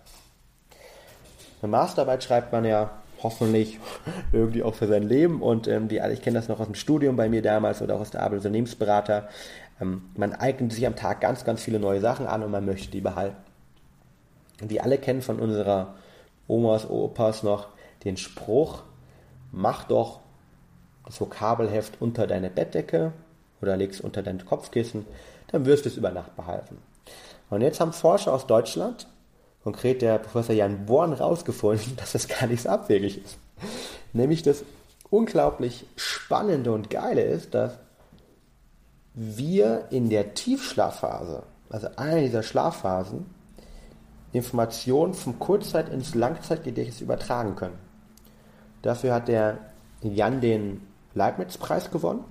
Eine 1.62 1.72
Masterarbeit 1.72 2.24
schreibt 2.24 2.52
man 2.52 2.66
ja 2.66 2.92
hoffentlich 3.22 3.80
irgendwie 4.32 4.64
auch 4.64 4.76
für 4.76 4.88
sein 4.88 5.04
Leben 5.04 5.42
und 5.42 5.68
ähm, 5.68 5.88
die, 5.88 6.02
ich 6.12 6.22
kenne 6.22 6.40
das 6.40 6.48
noch 6.48 6.60
aus 6.60 6.68
dem 6.68 6.76
Studium 6.76 7.16
bei 7.16 7.30
mir 7.30 7.42
damals 7.42 7.82
oder 7.82 7.96
auch 7.96 8.02
aus 8.02 8.12
der 8.12 8.22
Arbeit 8.22 8.38
als 8.38 8.46
Unternehmensberater. 8.46 9.30
Ähm, 9.82 10.10
man 10.16 10.34
eignet 10.34 10.72
sich 10.74 10.86
am 10.86 10.96
Tag 10.96 11.22
ganz, 11.22 11.44
ganz 11.44 11.62
viele 11.62 11.80
neue 11.80 12.02
Sachen 12.02 12.28
an 12.28 12.44
und 12.44 12.52
man 12.52 12.66
möchte 12.66 12.92
die 12.92 13.02
behalten. 13.02 13.38
Und 14.62 14.70
wir 14.70 14.84
alle 14.84 14.98
kennen 14.98 15.22
von 15.22 15.40
unserer 15.40 15.96
Omas, 16.48 16.90
Opas 16.90 17.44
noch 17.44 17.68
den 18.04 18.18
Spruch, 18.18 18.84
mach 19.52 19.86
doch 19.86 20.20
das 21.06 21.20
Vokabelheft 21.20 22.02
unter 22.02 22.28
deine 22.28 22.50
Bettdecke 22.50 23.14
oder 23.62 23.78
legst 23.78 24.02
unter 24.02 24.24
dein 24.24 24.46
Kopfkissen, 24.46 25.06
dann 25.48 25.66
wirst 25.66 25.86
du 25.86 25.90
es 25.90 25.98
über 25.98 26.12
Nacht 26.12 26.36
behalten. 26.36 26.78
Und 27.50 27.62
jetzt 27.62 27.80
haben 27.80 27.94
Forscher 27.94 28.34
aus 28.34 28.48
Deutschland, 28.48 29.08
konkret 29.64 30.02
der 30.02 30.18
Professor 30.20 30.56
Jan 30.56 30.86
Born, 30.86 31.16
herausgefunden, 31.16 31.96
dass 31.98 32.14
das 32.14 32.28
gar 32.28 32.48
nicht 32.48 32.64
so 32.64 32.70
abwegig 32.70 33.24
ist. 33.24 33.38
Nämlich 34.14 34.44
das 34.44 34.64
unglaublich 35.10 35.86
Spannende 35.96 36.72
und 36.72 36.90
Geile 36.90 37.22
ist, 37.22 37.54
dass 37.54 37.78
wir 39.16 39.88
in 39.92 40.10
der 40.10 40.34
Tiefschlafphase, 40.34 41.44
also 41.70 41.88
einer 41.96 42.22
dieser 42.22 42.44
Schlafphasen, 42.44 43.26
Informationen 44.34 45.14
vom 45.14 45.40
Kurzzeit- 45.40 45.90
ins 45.90 46.14
Langzeitgedächtnis 46.14 47.02
übertragen 47.02 47.56
können. 47.56 47.80
Dafür 48.82 49.14
hat 49.14 49.30
der 49.30 49.60
Jan 50.02 50.42
den 50.42 50.82
Leibniz-Preis 51.14 51.90
gewonnen, 51.90 52.26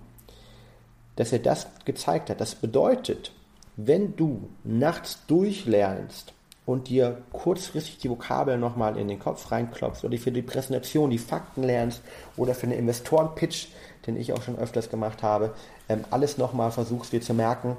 dass 1.16 1.32
er 1.32 1.38
das 1.38 1.66
gezeigt 1.86 2.28
hat. 2.28 2.40
Das 2.40 2.54
bedeutet, 2.54 3.32
wenn 3.76 4.14
du 4.16 4.50
nachts 4.62 5.24
durchlernst 5.26 6.34
und 6.66 6.88
dir 6.88 7.18
kurzfristig 7.32 7.98
die 7.98 8.10
Vokabeln 8.10 8.60
nochmal 8.60 8.96
in 8.96 9.08
den 9.08 9.18
Kopf 9.18 9.50
reinklopfst 9.50 10.04
oder 10.04 10.16
für 10.16 10.32
die 10.32 10.42
Präsentation 10.42 11.10
die 11.10 11.18
Fakten 11.18 11.62
lernst 11.62 12.02
oder 12.36 12.54
für 12.54 12.64
einen 12.64 12.78
Investoren-Pitch, 12.78 13.68
den 14.06 14.16
ich 14.16 14.32
auch 14.32 14.42
schon 14.42 14.58
öfters 14.58 14.88
gemacht 14.88 15.22
habe, 15.22 15.54
ähm, 15.88 16.04
alles 16.10 16.38
nochmal 16.38 16.70
versuchst 16.70 17.12
dir 17.12 17.20
zu 17.20 17.34
merken, 17.34 17.76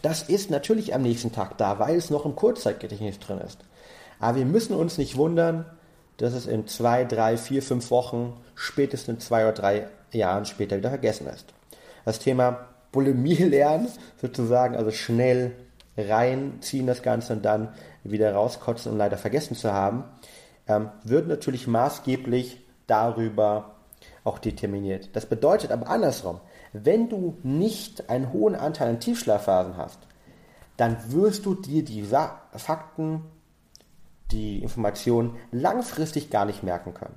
das 0.00 0.22
ist 0.22 0.50
natürlich 0.50 0.94
am 0.94 1.02
nächsten 1.02 1.32
Tag 1.32 1.58
da, 1.58 1.78
weil 1.78 1.96
es 1.96 2.10
noch 2.10 2.24
im 2.24 2.34
Kurzzeitgedächtnis 2.34 3.18
drin 3.18 3.38
ist. 3.38 3.58
Aber 4.18 4.38
wir 4.38 4.46
müssen 4.46 4.74
uns 4.74 4.98
nicht 4.98 5.16
wundern, 5.16 5.66
dass 6.16 6.32
es 6.32 6.46
in 6.46 6.66
zwei, 6.66 7.04
drei, 7.04 7.36
vier, 7.36 7.62
fünf 7.62 7.90
Wochen, 7.90 8.32
spätestens 8.54 9.26
zwei 9.26 9.44
oder 9.44 9.52
drei 9.52 9.86
Jahren 10.12 10.44
später 10.44 10.76
wieder 10.76 10.90
vergessen 10.90 11.26
ist. 11.26 11.46
Das 12.04 12.18
Thema 12.18 12.66
Bulimie 12.90 13.34
lernen, 13.34 13.88
sozusagen, 14.20 14.76
also 14.76 14.90
schnell 14.90 15.52
reinziehen 15.96 16.86
das 16.86 17.02
Ganze 17.02 17.34
und 17.34 17.44
dann 17.44 17.68
wieder 18.04 18.34
rauskotzen 18.34 18.92
und 18.92 18.98
leider 18.98 19.18
vergessen 19.18 19.56
zu 19.56 19.72
haben, 19.72 20.04
ähm, 20.66 20.90
wird 21.04 21.28
natürlich 21.28 21.66
maßgeblich 21.66 22.60
darüber 22.86 23.76
auch 24.24 24.38
determiniert. 24.38 25.10
Das 25.14 25.26
bedeutet 25.26 25.70
aber 25.72 25.88
andersrum, 25.88 26.40
wenn 26.72 27.08
du 27.08 27.36
nicht 27.42 28.08
einen 28.08 28.32
hohen 28.32 28.54
Anteil 28.54 28.88
an 28.88 29.00
Tiefschlafphasen 29.00 29.76
hast, 29.76 29.98
dann 30.76 30.96
wirst 31.12 31.44
du 31.46 31.54
dir 31.54 31.84
die 31.84 32.02
Fakten, 32.56 33.22
die 34.30 34.62
Informationen 34.62 35.36
langfristig 35.50 36.30
gar 36.30 36.44
nicht 36.44 36.62
merken 36.62 36.94
können. 36.94 37.14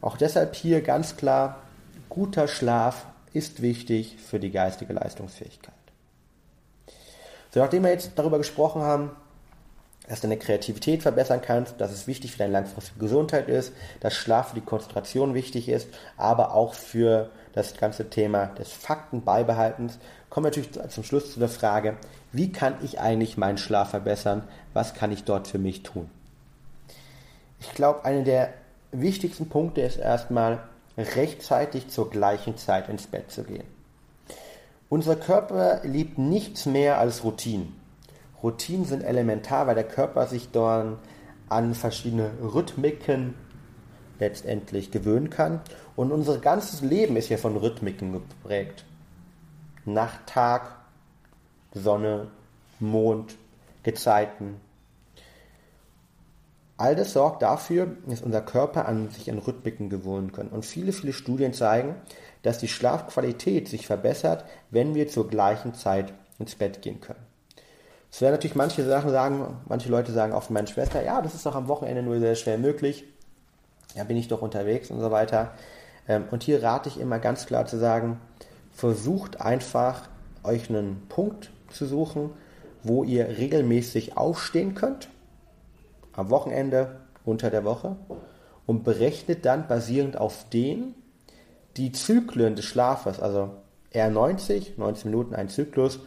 Auch 0.00 0.16
deshalb 0.16 0.54
hier 0.54 0.82
ganz 0.82 1.16
klar, 1.16 1.62
guter 2.08 2.48
Schlaf 2.48 3.06
ist 3.32 3.62
wichtig 3.62 4.16
für 4.18 4.40
die 4.40 4.50
geistige 4.50 4.92
Leistungsfähigkeit. 4.92 5.74
So, 7.52 7.60
nachdem 7.60 7.84
wir 7.84 7.90
jetzt 7.90 8.12
darüber 8.16 8.38
gesprochen 8.38 8.82
haben, 8.82 9.10
dass 10.08 10.20
du 10.20 10.28
deine 10.28 10.38
Kreativität 10.38 11.02
verbessern 11.02 11.40
kannst, 11.42 11.80
dass 11.80 11.92
es 11.92 12.06
wichtig 12.06 12.32
für 12.32 12.38
deine 12.38 12.52
langfristige 12.52 13.00
Gesundheit 13.00 13.48
ist, 13.48 13.72
dass 14.00 14.14
Schlaf 14.14 14.50
für 14.50 14.54
die 14.54 14.64
Konzentration 14.64 15.34
wichtig 15.34 15.68
ist, 15.68 15.88
aber 16.16 16.54
auch 16.54 16.74
für 16.74 17.30
das 17.52 17.76
ganze 17.76 18.10
Thema 18.10 18.46
des 18.46 18.72
Faktenbeibehaltens, 18.72 19.98
kommen 20.30 20.44
wir 20.44 20.50
natürlich 20.50 20.90
zum 20.90 21.04
Schluss 21.04 21.32
zu 21.32 21.40
der 21.40 21.48
Frage, 21.48 21.96
wie 22.32 22.52
kann 22.52 22.74
ich 22.82 23.00
eigentlich 23.00 23.36
meinen 23.36 23.58
Schlaf 23.58 23.90
verbessern? 23.90 24.44
Was 24.74 24.94
kann 24.94 25.12
ich 25.12 25.24
dort 25.24 25.48
für 25.48 25.58
mich 25.58 25.82
tun? 25.82 26.10
Ich 27.60 27.72
glaube, 27.72 28.04
einer 28.04 28.22
der 28.22 28.52
wichtigsten 28.92 29.48
Punkte 29.48 29.80
ist 29.80 29.96
erstmal, 29.96 30.60
rechtzeitig 30.98 31.88
zur 31.88 32.10
gleichen 32.10 32.56
Zeit 32.56 32.88
ins 32.88 33.06
Bett 33.06 33.30
zu 33.30 33.44
gehen. 33.44 33.64
Unser 34.88 35.16
Körper 35.16 35.80
liebt 35.82 36.16
nichts 36.16 36.64
mehr 36.64 36.98
als 36.98 37.24
Routinen. 37.24 37.74
Routinen 38.46 38.84
sind 38.84 39.02
elementar, 39.02 39.66
weil 39.66 39.74
der 39.74 39.88
Körper 39.88 40.28
sich 40.28 40.52
dann 40.52 40.98
an 41.48 41.74
verschiedene 41.74 42.30
Rhythmiken 42.40 43.34
letztendlich 44.20 44.92
gewöhnen 44.92 45.30
kann. 45.30 45.60
Und 45.96 46.12
unser 46.12 46.38
ganzes 46.38 46.80
Leben 46.80 47.16
ist 47.16 47.28
ja 47.28 47.38
von 47.38 47.56
Rhythmiken 47.56 48.12
geprägt. 48.12 48.84
Nacht, 49.84 50.26
Tag, 50.26 50.76
Sonne, 51.74 52.28
Mond, 52.78 53.34
Gezeiten. 53.82 54.60
All 56.76 56.94
das 56.94 57.14
sorgt 57.14 57.42
dafür, 57.42 57.96
dass 58.06 58.20
unser 58.20 58.42
Körper 58.42 58.86
an 58.86 59.10
sich 59.10 59.28
an 59.28 59.38
Rhythmiken 59.38 59.90
gewöhnen 59.90 60.30
kann. 60.30 60.48
Und 60.48 60.64
viele, 60.64 60.92
viele 60.92 61.12
Studien 61.12 61.52
zeigen, 61.52 61.96
dass 62.42 62.58
die 62.58 62.68
Schlafqualität 62.68 63.66
sich 63.66 63.88
verbessert, 63.88 64.44
wenn 64.70 64.94
wir 64.94 65.08
zur 65.08 65.26
gleichen 65.26 65.74
Zeit 65.74 66.12
ins 66.38 66.54
Bett 66.54 66.80
gehen 66.80 67.00
können. 67.00 67.25
Es 68.10 68.20
werden 68.20 68.32
natürlich 68.32 68.56
manche 68.56 68.84
Sachen 68.84 69.10
sagen, 69.10 69.58
manche 69.68 69.88
Leute 69.88 70.12
sagen 70.12 70.32
auch 70.32 70.44
von 70.44 70.54
meiner 70.54 70.66
Schwester, 70.66 71.02
ja, 71.04 71.20
das 71.20 71.34
ist 71.34 71.44
doch 71.44 71.54
am 71.54 71.68
Wochenende 71.68 72.02
nur 72.02 72.18
sehr 72.18 72.34
schwer 72.34 72.58
möglich. 72.58 73.04
Ja, 73.94 74.04
bin 74.04 74.16
ich 74.16 74.28
doch 74.28 74.42
unterwegs 74.42 74.90
und 74.90 75.00
so 75.00 75.10
weiter. 75.10 75.52
Ähm, 76.08 76.24
und 76.30 76.42
hier 76.42 76.62
rate 76.62 76.88
ich 76.88 77.00
immer 77.00 77.18
ganz 77.18 77.46
klar 77.46 77.66
zu 77.66 77.78
sagen, 77.78 78.20
versucht 78.72 79.40
einfach 79.40 80.08
euch 80.42 80.68
einen 80.68 81.06
Punkt 81.08 81.50
zu 81.70 81.86
suchen, 81.86 82.30
wo 82.82 83.04
ihr 83.04 83.26
regelmäßig 83.38 84.16
aufstehen 84.16 84.74
könnt. 84.74 85.08
Am 86.12 86.30
Wochenende, 86.30 87.00
unter 87.24 87.50
der 87.50 87.64
Woche. 87.64 87.96
Und 88.66 88.84
berechnet 88.84 89.44
dann 89.44 89.68
basierend 89.68 90.16
auf 90.16 90.48
den 90.52 90.94
die 91.76 91.92
Zyklen 91.92 92.56
des 92.56 92.64
Schlafes, 92.64 93.20
also 93.20 93.50
R90, 93.92 94.72
90 94.76 95.04
Minuten 95.04 95.34
ein 95.34 95.48
Zyklus, 95.48 96.00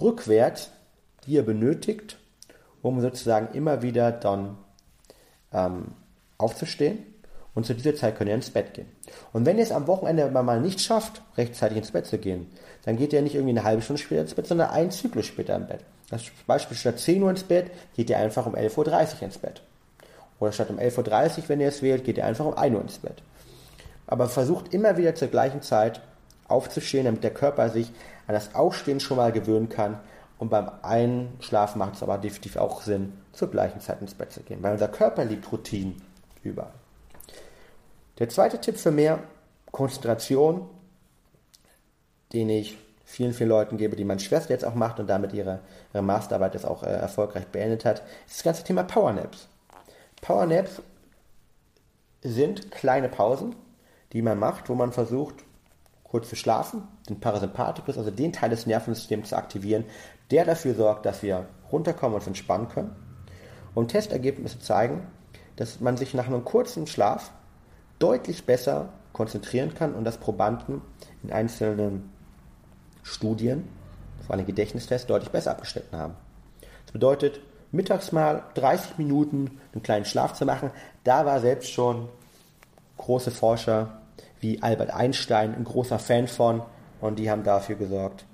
rückwärts 0.00 0.70
die 1.26 1.32
ihr 1.32 1.44
benötigt, 1.44 2.18
um 2.82 3.00
sozusagen 3.00 3.54
immer 3.54 3.82
wieder 3.82 4.12
dann 4.12 4.58
ähm, 5.52 5.92
aufzustehen. 6.38 6.98
Und 7.54 7.64
zu 7.64 7.74
dieser 7.74 7.94
Zeit 7.94 8.16
könnt 8.16 8.28
ihr 8.28 8.34
ins 8.34 8.50
Bett 8.50 8.74
gehen. 8.74 8.88
Und 9.32 9.46
wenn 9.46 9.58
ihr 9.58 9.62
es 9.62 9.70
am 9.70 9.86
Wochenende 9.86 10.28
mal 10.28 10.60
nicht 10.60 10.80
schafft, 10.80 11.22
rechtzeitig 11.36 11.78
ins 11.78 11.92
Bett 11.92 12.06
zu 12.06 12.18
gehen, 12.18 12.48
dann 12.84 12.96
geht 12.96 13.12
ihr 13.12 13.22
nicht 13.22 13.36
irgendwie 13.36 13.52
eine 13.52 13.62
halbe 13.62 13.80
Stunde 13.80 14.02
später 14.02 14.22
ins 14.22 14.34
Bett, 14.34 14.46
sondern 14.46 14.70
einen 14.70 14.90
Zyklus 14.90 15.26
später 15.26 15.54
im 15.54 15.66
Bett. 15.68 15.80
Das 16.10 16.22
Beispiel 16.46 16.76
statt 16.76 16.98
10 16.98 17.22
Uhr 17.22 17.30
ins 17.30 17.44
Bett, 17.44 17.70
geht 17.94 18.10
ihr 18.10 18.18
einfach 18.18 18.46
um 18.46 18.56
11.30 18.56 19.16
Uhr 19.16 19.22
ins 19.22 19.38
Bett. 19.38 19.62
Oder 20.40 20.50
statt 20.50 20.68
um 20.70 20.78
11.30 20.78 21.38
Uhr, 21.38 21.48
wenn 21.48 21.60
ihr 21.60 21.68
es 21.68 21.80
wählt, 21.80 22.04
geht 22.04 22.18
ihr 22.18 22.26
einfach 22.26 22.44
um 22.44 22.54
1 22.54 22.74
Uhr 22.74 22.82
ins 22.82 22.98
Bett. 22.98 23.22
Aber 24.06 24.28
versucht 24.28 24.74
immer 24.74 24.96
wieder 24.96 25.14
zur 25.14 25.28
gleichen 25.28 25.62
Zeit 25.62 26.00
aufzustehen, 26.48 27.04
damit 27.04 27.22
der 27.22 27.32
Körper 27.32 27.70
sich 27.70 27.90
an 28.26 28.34
das 28.34 28.54
Aufstehen 28.54 29.00
schon 29.00 29.16
mal 29.16 29.32
gewöhnen 29.32 29.68
kann 29.68 30.00
und 30.38 30.50
beim 30.50 30.70
Einschlafen 30.82 31.78
macht 31.78 31.94
es 31.94 32.02
aber 32.02 32.18
definitiv 32.18 32.56
auch 32.56 32.82
Sinn, 32.82 33.12
zur 33.32 33.50
gleichen 33.50 33.80
Zeit 33.80 34.00
ins 34.00 34.14
Bett 34.14 34.32
zu 34.32 34.40
gehen, 34.42 34.62
weil 34.62 34.72
unser 34.72 34.88
Körper 34.88 35.24
liebt 35.24 35.50
Routinen 35.50 36.00
über. 36.42 36.72
Der 38.18 38.28
zweite 38.28 38.60
Tipp 38.60 38.76
für 38.76 38.90
mehr 38.90 39.20
Konzentration, 39.70 40.68
den 42.32 42.48
ich 42.48 42.76
vielen, 43.04 43.32
vielen 43.32 43.48
Leuten 43.48 43.76
gebe, 43.76 43.96
die 43.96 44.04
meine 44.04 44.20
Schwester 44.20 44.50
jetzt 44.50 44.64
auch 44.64 44.74
macht 44.74 44.98
und 45.00 45.08
damit 45.08 45.32
ihre, 45.32 45.60
ihre 45.92 46.02
Masterarbeit 46.02 46.54
jetzt 46.54 46.66
auch 46.66 46.82
äh, 46.82 46.86
erfolgreich 46.86 47.46
beendet 47.46 47.84
hat, 47.84 48.02
ist 48.26 48.38
das 48.38 48.42
ganze 48.42 48.64
Thema 48.64 48.82
Powernaps. 48.82 49.48
Powernaps 50.20 50.82
sind 52.22 52.70
kleine 52.70 53.08
Pausen, 53.08 53.54
die 54.12 54.22
man 54.22 54.38
macht, 54.38 54.68
wo 54.68 54.74
man 54.74 54.92
versucht, 54.92 55.44
kurz 56.14 56.28
zu 56.28 56.36
schlafen, 56.36 56.86
den 57.08 57.18
Parasympathikus, 57.18 57.98
also 57.98 58.12
den 58.12 58.32
Teil 58.32 58.50
des 58.50 58.66
Nervensystems 58.66 59.30
zu 59.30 59.36
aktivieren, 59.36 59.84
der 60.30 60.44
dafür 60.44 60.76
sorgt, 60.76 61.06
dass 61.06 61.24
wir 61.24 61.48
runterkommen 61.72 62.14
und 62.14 62.20
uns 62.20 62.28
entspannen 62.28 62.68
können. 62.68 62.94
Und 63.74 63.88
Testergebnisse 63.88 64.60
zeigen, 64.60 65.08
dass 65.56 65.80
man 65.80 65.96
sich 65.96 66.14
nach 66.14 66.28
einem 66.28 66.44
kurzen 66.44 66.86
Schlaf 66.86 67.32
deutlich 67.98 68.46
besser 68.46 68.90
konzentrieren 69.12 69.74
kann 69.74 69.92
und 69.92 70.04
dass 70.04 70.18
Probanden 70.18 70.82
in 71.24 71.32
einzelnen 71.32 72.12
Studien, 73.02 73.68
vor 74.24 74.36
allem 74.36 74.46
Gedächtnistests, 74.46 75.08
deutlich 75.08 75.32
besser 75.32 75.50
abgeschnitten 75.50 75.98
haben. 75.98 76.14
Das 76.84 76.92
bedeutet, 76.92 77.40
mittags 77.72 78.12
mal 78.12 78.44
30 78.54 78.98
Minuten 78.98 79.58
einen 79.72 79.82
kleinen 79.82 80.04
Schlaf 80.04 80.34
zu 80.34 80.46
machen, 80.46 80.70
da 81.02 81.26
war 81.26 81.40
selbst 81.40 81.72
schon 81.72 82.08
große 82.98 83.32
Forscher 83.32 84.00
wie 84.44 84.62
Albert 84.62 84.90
Einstein 84.90 85.54
ein 85.54 85.64
großer 85.64 85.98
Fan 85.98 86.28
von 86.28 86.62
und 87.00 87.18
die 87.18 87.30
haben 87.30 87.44
dafür 87.44 87.76
gesorgt, 87.76 88.26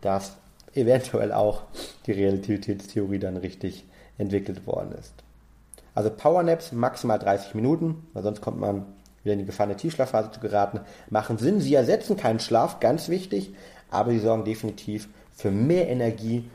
dass 0.00 0.32
eventuell 0.72 1.30
auch 1.30 1.64
die 2.06 2.12
Realitätstheorie 2.12 3.18
dann 3.18 3.36
richtig 3.36 3.84
entwickelt 4.16 4.66
worden 4.66 4.92
ist. 4.92 5.12
Also 5.94 6.08
Powernaps 6.08 6.72
maximal 6.72 7.18
30 7.18 7.54
Minuten, 7.54 8.06
weil 8.14 8.22
sonst 8.22 8.40
kommt 8.40 8.58
man 8.58 8.86
wieder 9.22 9.34
in 9.34 9.40
die 9.40 9.44
gefallene 9.44 9.76
Tiefschlafphase 9.76 10.30
zu 10.30 10.40
geraten. 10.40 10.80
Machen 11.10 11.36
Sinn, 11.36 11.60
sie 11.60 11.74
ersetzen 11.74 12.16
keinen 12.16 12.40
Schlaf, 12.40 12.80
ganz 12.80 13.10
wichtig, 13.10 13.54
aber 13.90 14.12
sie 14.12 14.20
sorgen 14.20 14.44
definitiv 14.44 15.10
für 15.32 15.50
mehr 15.50 15.88
Energie 15.90 16.48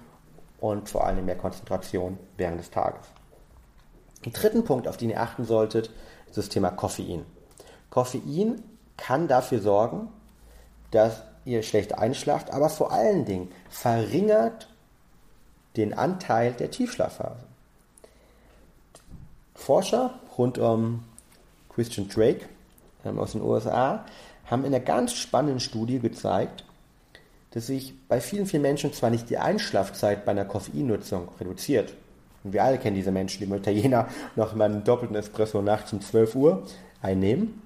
und 0.59 0.89
vor 0.89 1.05
allem 1.05 1.25
mehr 1.25 1.37
Konzentration 1.37 2.17
während 2.37 2.59
des 2.59 2.71
Tages. 2.71 3.05
Den 4.25 4.33
dritten 4.33 4.63
Punkt, 4.63 4.87
auf 4.87 4.97
den 4.97 5.11
ihr 5.11 5.21
achten 5.21 5.45
solltet, 5.45 5.91
ist 6.27 6.37
das 6.37 6.49
Thema 6.49 6.71
Koffein. 6.71 7.25
Koffein 7.91 8.63
kann 8.97 9.27
dafür 9.27 9.59
sorgen, 9.59 10.09
dass 10.91 11.23
ihr 11.45 11.63
schlecht 11.63 11.97
einschlaft, 11.97 12.51
aber 12.51 12.69
vor 12.69 12.91
allen 12.91 13.25
Dingen 13.25 13.51
verringert 13.69 14.67
den 15.75 15.93
Anteil 15.93 16.53
der 16.53 16.71
Tiefschlafphase. 16.71 17.43
Forscher 19.55 20.13
rund 20.37 20.57
um 20.57 21.03
Christian 21.73 22.07
Drake 22.07 22.45
ähm, 23.05 23.19
aus 23.19 23.31
den 23.31 23.41
USA 23.41 24.05
haben 24.45 24.65
in 24.65 24.73
einer 24.73 24.83
ganz 24.83 25.13
spannenden 25.13 25.59
Studie 25.59 25.99
gezeigt, 25.99 26.65
dass 27.51 27.67
sich 27.67 27.93
bei 28.07 28.19
vielen, 28.19 28.45
vielen 28.45 28.61
Menschen 28.61 28.93
zwar 28.93 29.09
nicht 29.09 29.29
die 29.29 29.37
Einschlafzeit 29.37 30.25
bei 30.25 30.31
einer 30.31 30.45
Koffeinnutzung 30.45 31.29
reduziert. 31.39 31.93
Und 32.43 32.53
wir 32.53 32.63
alle 32.63 32.77
kennen 32.77 32.95
diese 32.95 33.11
Menschen, 33.11 33.39
die 33.39 33.45
im 33.45 33.53
Italiener 33.53 34.07
noch 34.35 34.53
mal 34.53 34.65
einen 34.65 34.83
doppelten 34.83 35.15
Espresso 35.15 35.61
nachts 35.61 35.93
um 35.93 36.01
12 36.01 36.35
Uhr 36.35 36.63
einnehmen 37.01 37.61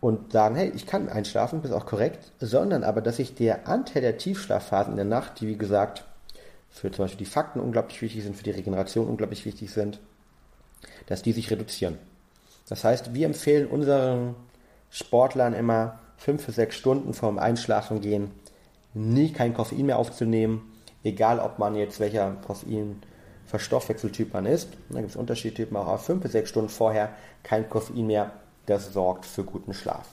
und 0.00 0.32
sagen, 0.32 0.54
hey, 0.56 0.72
ich 0.74 0.86
kann 0.86 1.08
einschlafen, 1.08 1.62
das 1.62 1.70
ist 1.70 1.76
auch 1.76 1.86
korrekt, 1.86 2.32
sondern 2.38 2.84
aber, 2.84 3.00
dass 3.00 3.16
sich 3.16 3.34
der 3.34 3.68
Anteil 3.68 4.02
der 4.02 4.18
Tiefschlafphasen 4.18 4.92
in 4.92 4.96
der 4.96 5.04
Nacht, 5.06 5.40
die 5.40 5.48
wie 5.48 5.56
gesagt 5.56 6.04
für 6.70 6.90
zum 6.90 7.04
Beispiel 7.04 7.24
die 7.24 7.30
Fakten 7.30 7.60
unglaublich 7.60 8.02
wichtig 8.02 8.22
sind, 8.22 8.36
für 8.36 8.44
die 8.44 8.50
Regeneration 8.50 9.08
unglaublich 9.08 9.46
wichtig 9.46 9.70
sind, 9.70 9.98
dass 11.06 11.22
die 11.22 11.32
sich 11.32 11.50
reduzieren. 11.50 11.98
Das 12.68 12.84
heißt, 12.84 13.14
wir 13.14 13.26
empfehlen 13.26 13.66
unseren 13.66 14.34
Sportlern 14.90 15.54
immer 15.54 15.98
fünf 16.18 16.44
bis 16.44 16.56
sechs 16.56 16.76
Stunden 16.76 17.14
vorm 17.14 17.38
Einschlafen 17.38 18.00
gehen, 18.00 18.30
nie 18.92 19.32
kein 19.32 19.54
Koffein 19.54 19.86
mehr 19.86 19.98
aufzunehmen, 19.98 20.72
egal 21.04 21.38
ob 21.38 21.58
man 21.58 21.74
jetzt 21.74 22.00
welcher 22.00 22.32
Koffein 22.46 23.02
Verstoffwechseltyp 23.46 24.34
man 24.34 24.44
ist. 24.44 24.68
Da 24.90 24.98
gibt 24.98 25.10
es 25.10 25.16
Unterschiedtypen 25.16 25.76
auch 25.76 26.00
fünf 26.00 26.22
bis 26.22 26.32
sechs 26.32 26.50
Stunden 26.50 26.68
vorher 26.68 27.10
kein 27.42 27.68
Koffein 27.70 28.06
mehr. 28.06 28.32
Das 28.66 28.92
sorgt 28.92 29.24
für 29.24 29.44
guten 29.44 29.74
Schlaf. 29.74 30.08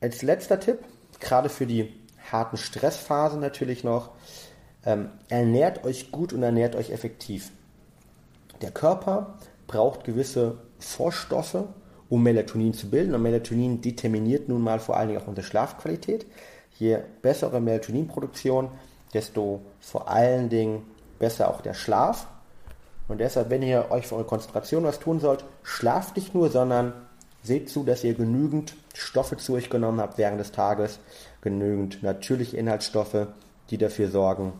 Als 0.00 0.22
letzter 0.22 0.58
Tipp, 0.58 0.80
gerade 1.20 1.48
für 1.48 1.66
die 1.66 1.94
harten 2.30 2.56
Stressphasen 2.56 3.40
natürlich 3.40 3.84
noch, 3.84 4.10
ähm, 4.84 5.10
ernährt 5.28 5.84
euch 5.84 6.10
gut 6.10 6.32
und 6.32 6.42
ernährt 6.42 6.74
euch 6.74 6.90
effektiv. 6.90 7.52
Der 8.62 8.72
Körper 8.72 9.38
braucht 9.66 10.04
gewisse 10.04 10.58
Vorstoffe, 10.78 11.64
um 12.08 12.22
Melatonin 12.22 12.74
zu 12.74 12.90
bilden. 12.90 13.14
Und 13.14 13.22
Melatonin 13.22 13.80
determiniert 13.80 14.48
nun 14.48 14.60
mal 14.60 14.80
vor 14.80 14.96
allen 14.96 15.08
Dingen 15.08 15.20
auch 15.20 15.28
unsere 15.28 15.46
Schlafqualität. 15.46 16.26
Je 16.78 16.98
bessere 17.22 17.60
Melatoninproduktion, 17.60 18.70
desto 19.14 19.60
vor 19.80 20.08
allen 20.08 20.48
Dingen 20.48 20.84
besser 21.18 21.48
auch 21.48 21.60
der 21.60 21.74
Schlaf. 21.74 22.26
Und 23.08 23.18
deshalb, 23.18 23.50
wenn 23.50 23.62
ihr 23.62 23.90
euch 23.90 24.06
für 24.06 24.16
eure 24.16 24.24
Konzentration 24.24 24.84
was 24.84 24.98
tun 24.98 25.20
sollt, 25.20 25.44
schlaft 25.62 26.16
nicht 26.16 26.34
nur, 26.34 26.50
sondern 26.50 26.92
seht 27.42 27.68
zu, 27.68 27.84
dass 27.84 28.04
ihr 28.04 28.14
genügend 28.14 28.74
Stoffe 28.94 29.36
zu 29.36 29.54
euch 29.54 29.68
genommen 29.68 30.00
habt 30.00 30.18
während 30.18 30.40
des 30.40 30.52
Tages, 30.52 31.00
genügend 31.40 32.02
natürliche 32.02 32.56
Inhaltsstoffe, 32.56 33.26
die 33.70 33.78
dafür 33.78 34.08
sorgen, 34.08 34.52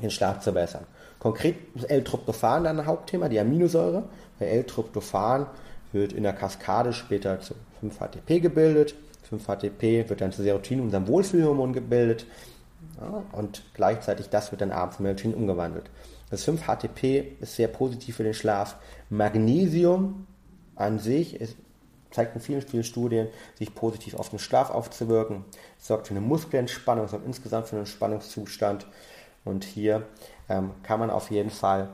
den 0.00 0.10
Schlaf 0.10 0.38
zu 0.38 0.52
verbessern. 0.52 0.86
Konkret 1.18 1.56
ist 1.74 1.90
L-Tryptophan 1.90 2.64
dann 2.64 2.80
ein 2.80 2.86
Hauptthema, 2.86 3.28
die 3.28 3.40
Aminosäure. 3.40 4.04
Bei 4.38 4.46
L-Tryptophan 4.46 5.46
wird 5.92 6.12
in 6.12 6.22
der 6.22 6.34
Kaskade 6.34 6.92
später 6.92 7.40
zu 7.40 7.54
5-HTP 7.82 8.40
gebildet. 8.40 8.94
5-HTP 9.30 10.08
wird 10.08 10.20
dann 10.20 10.32
zu 10.32 10.42
Serotonin, 10.42 10.84
unserem 10.84 11.08
Wohlfühlhormon, 11.08 11.72
gebildet. 11.72 12.26
Ja, 13.00 13.22
und 13.32 13.62
gleichzeitig 13.74 14.28
das 14.28 14.50
wird 14.50 14.60
dann 14.60 14.72
abends 14.72 14.98
in 14.98 15.04
Melatonin 15.04 15.36
umgewandelt. 15.36 15.90
Das 16.30 16.46
5-HTP 16.46 17.40
ist 17.40 17.56
sehr 17.56 17.68
positiv 17.68 18.16
für 18.16 18.24
den 18.24 18.34
Schlaf. 18.34 18.76
Magnesium 19.10 20.26
an 20.74 20.98
sich 20.98 21.40
ist, 21.40 21.56
zeigt 22.10 22.34
in 22.34 22.40
vielen, 22.40 22.62
vielen 22.62 22.84
Studien, 22.84 23.28
sich 23.56 23.74
positiv 23.74 24.14
auf 24.14 24.30
den 24.30 24.38
Schlaf 24.38 24.70
aufzuwirken. 24.70 25.44
Es 25.78 25.88
sorgt 25.88 26.08
für 26.08 26.12
eine 26.14 26.20
Muskelentspannung, 26.20 27.08
sorgt 27.08 27.26
insgesamt 27.26 27.66
für 27.66 27.76
einen 27.76 27.84
Entspannungszustand. 27.84 28.86
Und 29.44 29.64
hier 29.64 30.06
ähm, 30.48 30.70
kann 30.82 31.00
man 31.00 31.10
auf 31.10 31.30
jeden 31.30 31.50
Fall 31.50 31.90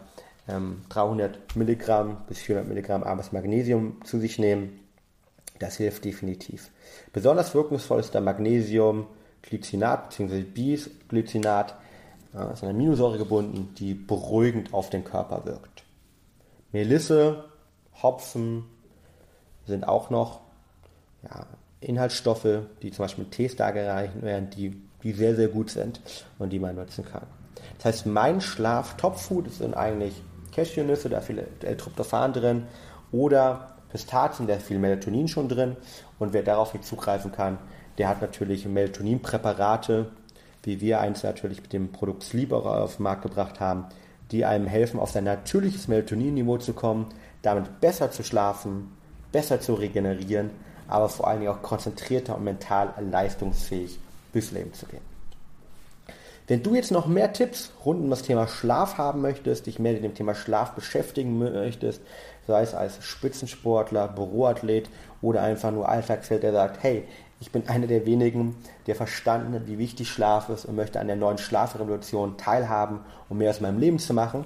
ähm, 0.48 0.82
300 0.88 1.56
Milligramm 1.56 2.18
bis 2.28 2.38
400 2.38 2.68
Milligramm 2.68 3.02
abends 3.02 3.32
Magnesium 3.32 4.00
zu 4.04 4.20
sich 4.20 4.38
nehmen. 4.38 4.80
Das 5.58 5.76
hilft 5.76 6.04
definitiv. 6.04 6.70
Besonders 7.12 7.54
wirkungsvoll 7.54 8.00
ist 8.00 8.14
der 8.14 8.22
Magnesium 8.22 9.06
Glycinat 9.42 10.10
bzw. 10.10 10.42
Bisglycinat. 10.42 11.74
Ja, 12.32 12.50
ist 12.52 12.62
eine 12.62 12.72
Aminosäure 12.72 13.18
gebunden, 13.18 13.74
die 13.76 13.94
beruhigend 13.94 14.72
auf 14.72 14.90
den 14.90 15.04
Körper 15.04 15.44
wirkt. 15.46 15.84
Melisse, 16.72 17.44
Hopfen 18.02 18.64
sind 19.66 19.86
auch 19.86 20.10
noch 20.10 20.40
ja, 21.22 21.46
Inhaltsstoffe, 21.80 22.60
die 22.82 22.90
zum 22.90 23.04
Beispiel 23.04 23.24
mit 23.24 23.32
Tees 23.32 23.56
dargereicht 23.56 24.22
werden, 24.22 24.50
die, 24.50 24.80
die 25.02 25.12
sehr, 25.12 25.34
sehr 25.34 25.48
gut 25.48 25.70
sind 25.70 26.00
und 26.38 26.50
die 26.50 26.58
man 26.58 26.76
nutzen 26.76 27.04
kann. 27.04 27.26
Das 27.76 27.86
heißt, 27.86 28.06
mein 28.06 28.40
Schlaf 28.40 28.96
Topfood 28.96 29.52
sind 29.52 29.74
eigentlich 29.74 30.22
Cashewnüsse, 30.54 31.08
da 31.08 31.20
viel 31.20 31.46
L-Tryptophan 31.62 32.32
drin 32.32 32.66
oder 33.12 33.76
Pistazien, 33.90 34.46
da 34.46 34.54
ist 34.54 34.66
viel 34.66 34.78
Melatonin 34.78 35.28
schon 35.28 35.48
drin 35.48 35.76
und 36.18 36.32
wer 36.32 36.42
darauf 36.42 36.74
nicht 36.74 36.84
zugreifen 36.84 37.32
kann, 37.32 37.58
der 38.00 38.08
hat 38.08 38.22
natürlich 38.22 38.64
Melatoninpräparate, 38.64 40.06
wie 40.62 40.80
wir 40.80 41.00
eins 41.00 41.22
natürlich 41.22 41.60
mit 41.60 41.74
dem 41.74 41.92
Produkt 41.92 42.22
Sleep 42.22 42.50
auf 42.50 42.96
den 42.96 43.02
Markt 43.02 43.20
gebracht 43.20 43.60
haben, 43.60 43.84
die 44.30 44.46
einem 44.46 44.66
helfen, 44.66 44.98
auf 44.98 45.10
sein 45.10 45.24
natürliches 45.24 45.86
Melatoninniveau 45.86 46.56
zu 46.56 46.72
kommen, 46.72 47.08
damit 47.42 47.82
besser 47.82 48.10
zu 48.10 48.22
schlafen, 48.22 48.90
besser 49.32 49.60
zu 49.60 49.74
regenerieren, 49.74 50.48
aber 50.88 51.10
vor 51.10 51.28
allen 51.28 51.40
Dingen 51.40 51.52
auch 51.52 51.60
konzentrierter 51.60 52.38
und 52.38 52.44
mental 52.44 52.94
leistungsfähig 52.98 53.98
durchs 54.32 54.50
Leben 54.50 54.72
zu 54.72 54.86
gehen. 54.86 55.02
Wenn 56.46 56.62
du 56.62 56.74
jetzt 56.74 56.92
noch 56.92 57.06
mehr 57.06 57.34
Tipps 57.34 57.70
rund 57.84 58.00
um 58.02 58.08
das 58.08 58.22
Thema 58.22 58.48
Schlaf 58.48 58.96
haben 58.96 59.20
möchtest, 59.20 59.66
dich 59.66 59.78
mehr 59.78 59.92
mit 59.92 60.04
dem 60.04 60.14
Thema 60.14 60.34
Schlaf 60.34 60.72
beschäftigen 60.72 61.38
möchtest, 61.38 62.00
sei 62.46 62.62
es 62.62 62.72
als 62.72 63.04
Spitzensportler, 63.04 64.08
Büroathlet 64.08 64.88
oder 65.20 65.42
einfach 65.42 65.70
nur 65.70 65.86
Alltagsfeld, 65.86 66.42
der 66.42 66.52
sagt, 66.52 66.82
hey, 66.82 67.06
ich 67.40 67.50
bin 67.50 67.68
einer 67.68 67.86
der 67.86 68.04
wenigen, 68.04 68.54
der 68.86 68.94
verstanden 68.94 69.54
hat, 69.54 69.66
wie 69.66 69.78
wichtig 69.78 70.08
Schlaf 70.08 70.50
ist 70.50 70.66
und 70.66 70.76
möchte 70.76 71.00
an 71.00 71.06
der 71.06 71.16
neuen 71.16 71.38
Schlafrevolution 71.38 72.36
teilhaben, 72.36 73.00
um 73.28 73.38
mehr 73.38 73.50
aus 73.50 73.62
meinem 73.62 73.78
Leben 73.78 73.98
zu 73.98 74.12
machen, 74.12 74.44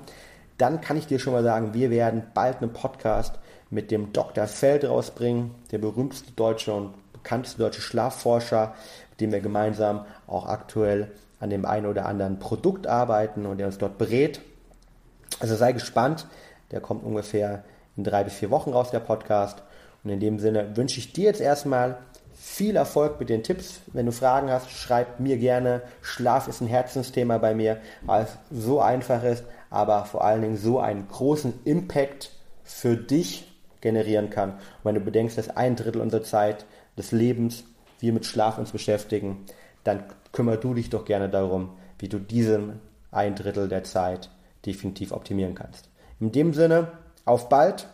dann 0.59 0.81
kann 0.81 0.97
ich 0.97 1.09
dir 1.09 1.19
schon 1.19 1.33
mal 1.33 1.43
sagen, 1.43 1.75
wir 1.75 1.91
werden 1.91 2.23
bald 2.33 2.63
einen 2.63 2.73
Podcast 2.73 3.39
mit 3.71 3.91
dem 3.91 4.13
Dr. 4.13 4.47
Feld 4.47 4.85
rausbringen, 4.85 5.51
der 5.73 5.79
berühmteste 5.79 6.31
deutsche 6.33 6.73
und 6.73 6.95
bekannteste 7.13 7.59
deutsche 7.59 7.81
Schlafforscher, 7.81 8.75
mit 9.11 9.21
dem 9.21 9.33
wir 9.33 9.41
gemeinsam 9.41 10.07
auch 10.29 10.47
aktuell 10.47 11.11
an 11.41 11.51
dem 11.51 11.67
einen 11.67 11.87
oder 11.87 12.07
anderen 12.07 12.39
Produkt 12.39 12.87
arbeiten 12.87 13.45
und 13.45 13.59
der 13.59 13.67
uns 13.67 13.79
dort 13.79 13.99
berät. 13.99 14.41
Also 15.41 15.57
sei 15.57 15.73
gespannt, 15.73 16.27
der 16.71 16.81
kommt 16.81 17.05
ungefähr 17.05 17.65
in 17.97 18.05
drei 18.05 18.23
bis 18.23 18.35
vier 18.35 18.51
Wochen 18.51 18.73
raus, 18.73 18.91
der 18.93 19.01
Podcast. 19.01 19.63
Und 20.05 20.11
in 20.11 20.21
dem 20.21 20.39
Sinne 20.39 20.77
wünsche 20.77 21.01
ich 21.01 21.13
dir 21.13 21.25
jetzt 21.25 21.41
erstmal 21.41 21.99
viel 22.45 22.77
Erfolg 22.77 23.19
mit 23.19 23.31
den 23.31 23.43
Tipps. 23.43 23.81
Wenn 23.93 24.07
du 24.07 24.13
Fragen 24.13 24.51
hast, 24.51 24.71
schreib 24.71 25.19
mir 25.19 25.39
gerne. 25.39 25.83
Schlaf 26.03 26.47
ist 26.47 26.61
ein 26.61 26.69
Herzensthema 26.69 27.39
bei 27.39 27.55
mir, 27.55 27.79
weil 28.03 28.25
es 28.25 28.39
so 28.51 28.81
einfach 28.81 29.25
ist, 29.25 29.45
aber 29.71 30.05
vor 30.05 30.23
allen 30.23 30.43
Dingen 30.43 30.57
so 30.57 30.79
einen 30.79 31.09
großen 31.09 31.55
Impact 31.65 32.31
für 32.63 32.97
dich 32.97 33.51
generieren 33.81 34.31
kann. 34.31 34.51
Und 34.53 34.85
wenn 34.85 34.95
du 34.95 35.01
bedenkst, 35.01 35.37
dass 35.37 35.57
ein 35.57 35.75
Drittel 35.75 36.01
unserer 36.01 36.23
Zeit 36.23 36.65
des 36.97 37.11
Lebens 37.11 37.65
wir 37.99 38.13
mit 38.13 38.27
Schlaf 38.27 38.59
uns 38.59 38.71
beschäftigen, 38.71 39.47
dann 39.83 40.05
kümmer 40.31 40.57
du 40.57 40.75
dich 40.75 40.91
doch 40.91 41.07
gerne 41.07 41.29
darum, 41.29 41.71
wie 41.99 42.09
du 42.09 42.19
diesen 42.19 42.79
ein 43.11 43.35
Drittel 43.35 43.69
der 43.69 43.85
Zeit 43.85 44.31
definitiv 44.65 45.13
optimieren 45.13 45.55
kannst. 45.55 45.89
In 46.21 46.31
dem 46.31 46.53
Sinne, 46.53 46.93
auf 47.25 47.49
bald, 47.49 47.89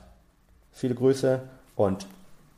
viele 0.73 0.97
Grüße 0.97 1.41
und 1.77 2.07